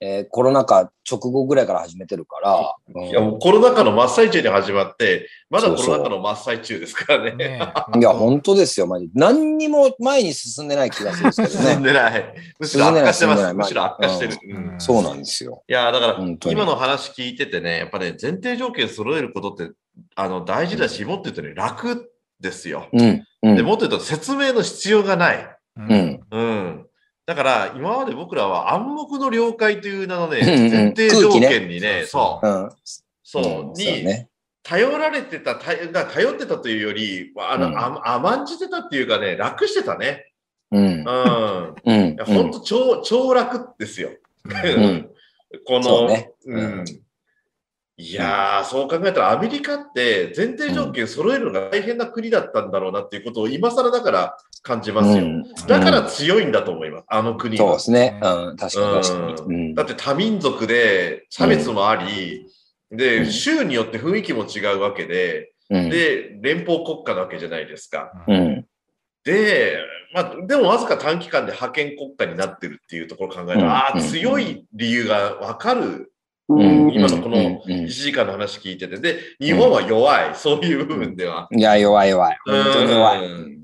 [0.00, 2.74] えーコロナ禍直後ぐらいから始めてるから。
[2.94, 7.36] うんいやもうコロナ禍の真っ最中に始まって、まだコロナ禍の真っ最中ですからね。
[7.36, 9.08] ね いや、本当ですよ、マジ。
[9.14, 11.92] 何にも前に進んでない気がするんですけど進んね。
[11.92, 12.34] でない。
[12.58, 13.54] むしろ悪化してます。
[13.54, 14.38] むしろ悪化してる。
[14.44, 15.64] うんうんそうなんですよ。
[15.68, 16.18] いや、だから
[16.50, 19.72] 今の話聞いててね、やっぱね、前提条件揃えることって
[20.14, 22.86] あの大事だし、もっと言うとね、楽ですよ。
[22.92, 23.24] うん。
[23.42, 23.56] うん。
[23.56, 25.36] でもっと言うと説明の必要がない。
[25.76, 26.20] ううんん。
[26.30, 26.87] うん。
[27.28, 30.40] だから、今まで僕らは暗黙の了解という名のね、
[30.70, 32.70] 前提条件にね、そう、うん。
[33.22, 34.30] そう、んに、ね。
[34.62, 40.32] 頼られてた、頼が頼ってたというより、あの、うんあ甘んじてたっていうかね、楽してたね。
[40.70, 41.92] うんう。
[41.92, 42.16] ん。
[42.24, 44.08] 本当超、超楽ですよ。
[44.08, 44.14] ん
[45.66, 46.08] この、そ
[46.46, 46.84] うん。
[48.00, 55.24] いやー、そう考えたらアメリカって前提条件揃えるのが大変な国だったんだろうなっていうことを今更だから感じますよ。
[55.24, 57.78] うんだから強いんだと思います、あの国はそうで。
[57.80, 58.20] すね。
[58.22, 58.56] うん。
[58.56, 59.32] 確かに確かに。
[59.32, 62.46] ううんだって多民族で差別もあり、
[62.92, 65.90] で、うん州によって雰囲気も違うわけで、うん。
[65.90, 68.12] で、連邦国家なわけじゃないですか。
[68.28, 68.64] うん。
[69.24, 69.76] で、
[70.14, 76.12] まあ、でもわずか短期間で覇権国家になってるっていうところを考えたら、うんああ、うん強い理由がわかる。
[76.48, 78.98] うん今のこのうん1時間の話聞いてて。
[78.98, 80.34] で、日本は弱い。
[80.34, 81.48] そういう部分では。
[81.50, 82.38] いや、弱い弱い。
[82.46, 83.26] 本当に弱い。
[83.26, 83.58] うん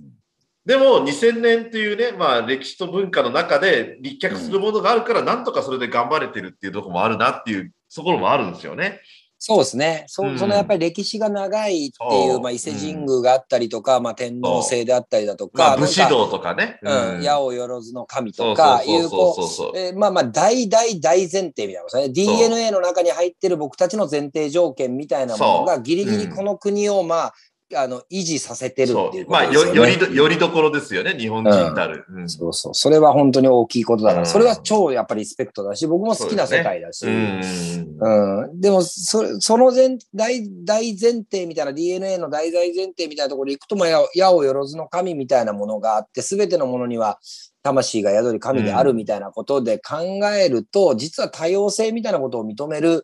[0.67, 9.03] でも、2000年というね、まあ、歴史と文化の中で立脚するものがあるから、なんとかそれで頑張れてるっていうところもあるなっていう、ところもあるんですよね。
[9.47, 10.05] そうですね。
[10.07, 10.39] そ,、うん。
[10.39, 16.79] そのやっぱり歴史が長いっていう、まあ、伊勢神宮があったりとか、まあ、天皇制であったりだとまあ、か、武士道とかね。
[16.83, 22.09] うん、や八百万の神とか、そいうこそうえーまあまあ、大大大前提みたいなことね。
[22.09, 27.35] DNA の中に入ってる僕たちの前提条件みたいなものが、ギリギリこの国を、まあ、
[27.77, 29.79] あの、維持させてるっていうこまあ、とですよね。
[29.81, 32.05] よよりど、よりどころですよね、日本人たる。
[32.09, 32.75] うんそうそう。
[32.75, 37.07] それは本当に大きいことだかうんら、それは超やっぱりリスペクトだし、僕も好きな世界だし。
[37.07, 37.41] うん。
[38.01, 47.19] うん、でもそれ、その前大大前提みたいな DNA の大大前提みたいなところに行くと、まあ、や矢をよずの神みたいなものがあって、すべてのものには
[47.65, 49.97] 魂が宿り神であるみたいなことで考
[50.29, 53.03] えると、実は多様性みたいなことを認める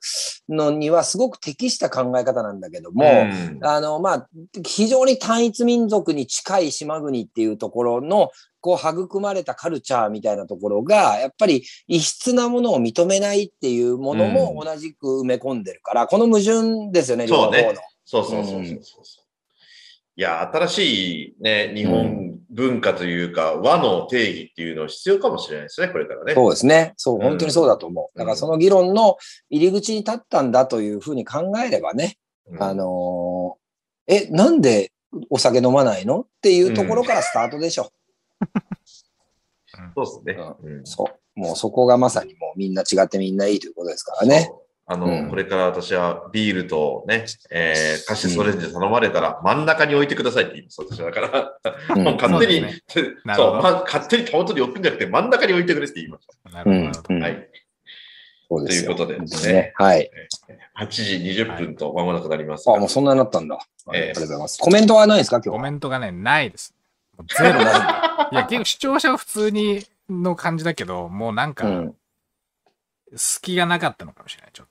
[0.51, 3.59] のにはすごく適した考え方なんだけども、うん。
[3.63, 4.29] あの、まあ、
[4.65, 8.31] 非常に単一民族に近い島国っていうところの、
[8.61, 17.63] こう、育まれたカルチャーみたいなところが、やっぱり異質なものを認めないっていうものも同じく埋め込んでるから、この矛盾ですよね、そうね。
[17.63, 17.81] 両方の。
[18.05, 19.20] そうそうそうそうそう
[20.21, 26.35] いや、新しいね、日本文化というか、和の定義っていうの必要かもしれないですね、これからね。
[26.35, 26.93] そうですね。
[26.99, 28.19] そう、うん本当にそうだと思う。
[28.19, 29.17] だからその議論の
[29.49, 32.19] 入り口に立ったんだというふうに考えればね、
[32.49, 34.93] うんあのーえ、なんで
[35.31, 37.91] お酒飲まないのっていうところからスタートでしょ。
[39.97, 40.55] そうですね。
[40.63, 41.41] うんそう。
[41.41, 44.53] もうそこがまさにもうみんな違ってみんないいということですからね。
[44.93, 52.15] あの、うんこれから私はビールとね、えー、カシスオレンジ頼まれたら真ん中に置いてくださいって言います、私はだから。
[52.17, 57.15] 勝手に、そうま、勝手に手元に置くんじゃなくて真ん中に置いてくれって言いましなうんるほど。
[57.21, 57.49] はい。
[58.49, 60.11] ということでですねはい。
[60.77, 62.81] 8時20分と間もなくなりますあ、が。
[62.81, 63.59] もうそんなになったんだ。
[63.87, 64.59] ありええがとうございます。
[64.61, 65.63] コメントはないですか今日コは。
[65.63, 66.75] メントがね、ないです。
[67.39, 67.71] ゼロな
[68.31, 68.35] い。
[68.35, 71.95] いや、結構視聴者は普通にの感じだけど、もうなんか、うん。
[73.17, 74.70] 隙がなかったのかもしれない、ちょっと。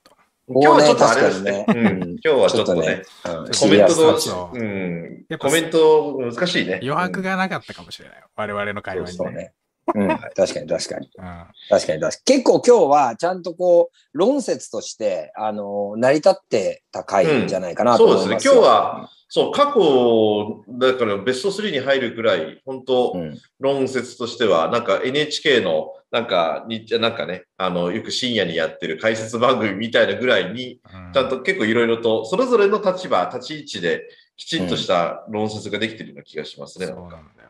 [0.51, 1.65] 今日はちょっとあれですね。
[1.67, 6.79] うん今日はちょっとね、うんコメントのそうそ、ううんやっ、ぱコメント難しいね。
[6.81, 8.23] 余白がなかったかもしれない。
[8.35, 9.15] 我々の会話にね。
[9.17, 9.53] そうね。
[9.95, 11.09] うん、確かに確かに。
[11.17, 11.25] うん
[11.69, 12.11] 確かに確かに。
[12.25, 34.03] 結構今日はちゃんとこう、論説として、あの、成り立ってた回じゃないかなと思いますよ、そうですね今日は、そう、過去、だからベスト3に入るくらい、本当、うん、論説としては、なんか NHK の、なんか、になんかね、あの、よく深夜にやってる解説番組みたいなぐらいに、うんちゃんと結構いろいろと、それぞれの立場、立ち位置で、
[34.35, 36.87] きちんとした論説ができてるような気がしますね。
[36.87, 37.49] そうなんかなんだよ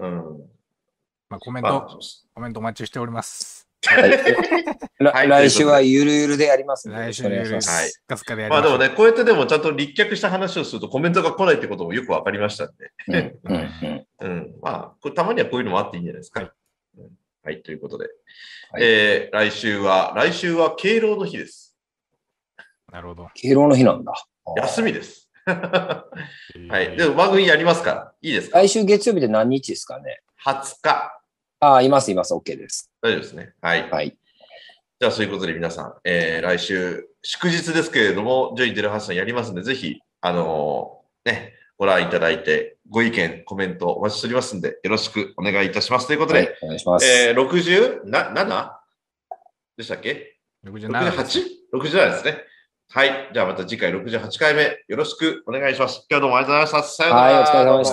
[0.00, 0.08] な。
[0.08, 0.40] うん。
[1.28, 1.98] まあ、コメンまト、
[2.34, 3.61] コメントお待ちしております。
[5.12, 6.98] はい来週はゆるゆるでやりますんで。
[6.98, 12.70] 来週よろしくお願いしますはいスカスカでやりままあでもね、こうやってでもちゃんと立脚した話をするとコメントが来ないってこともよくわかりましたん
[13.08, 13.34] で。
[14.20, 14.54] うん。
[14.62, 16.52] まあ、これたまにはこういうのもあっていいんじゃないですか。
[17.44, 18.04] はいということで。
[18.70, 21.76] はいえー来週は、来週は敬老の日です。
[22.92, 23.28] なるほど。
[23.34, 24.12] 敬老の日なんだ。
[24.58, 25.28] 休みです。
[25.44, 26.06] は
[26.68, 28.12] はいでも番組やりますから。
[28.22, 28.58] いいですか？
[28.60, 31.21] 来週月曜日で何日ですかね ?20 日。
[31.62, 32.34] ああ、いますいます。
[32.34, 32.90] OK です。
[33.00, 33.52] 大丈夫ですね。
[33.60, 33.88] はい。
[33.88, 34.16] はい。
[34.98, 46.08] じゃあ、そういうことで皆さん、えー来週、祝日ですけれども、ジョイ・デルハスさんやりますんで、ぜひ、あのーね、ご覧いただいて、ご意見、コメントお待ちしておりますんで、よろしくお願いいたします。
[46.08, 47.06] ということで、はい、お願いします。
[47.06, 48.10] えー、60?
[48.10, 48.70] な、7?
[49.76, 50.36] でしたっけ
[50.66, 52.38] ？67 68?67 ですね。
[52.90, 53.30] はい。
[53.32, 56.04] じゃあまた次回68回目よろしくお願いします。
[56.10, 57.04] 今日はどうもありがとうございました。
[57.04, 57.32] さようなら。
[57.32, 57.92] はいお疲れ様でし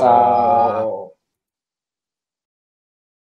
[0.96, 0.99] た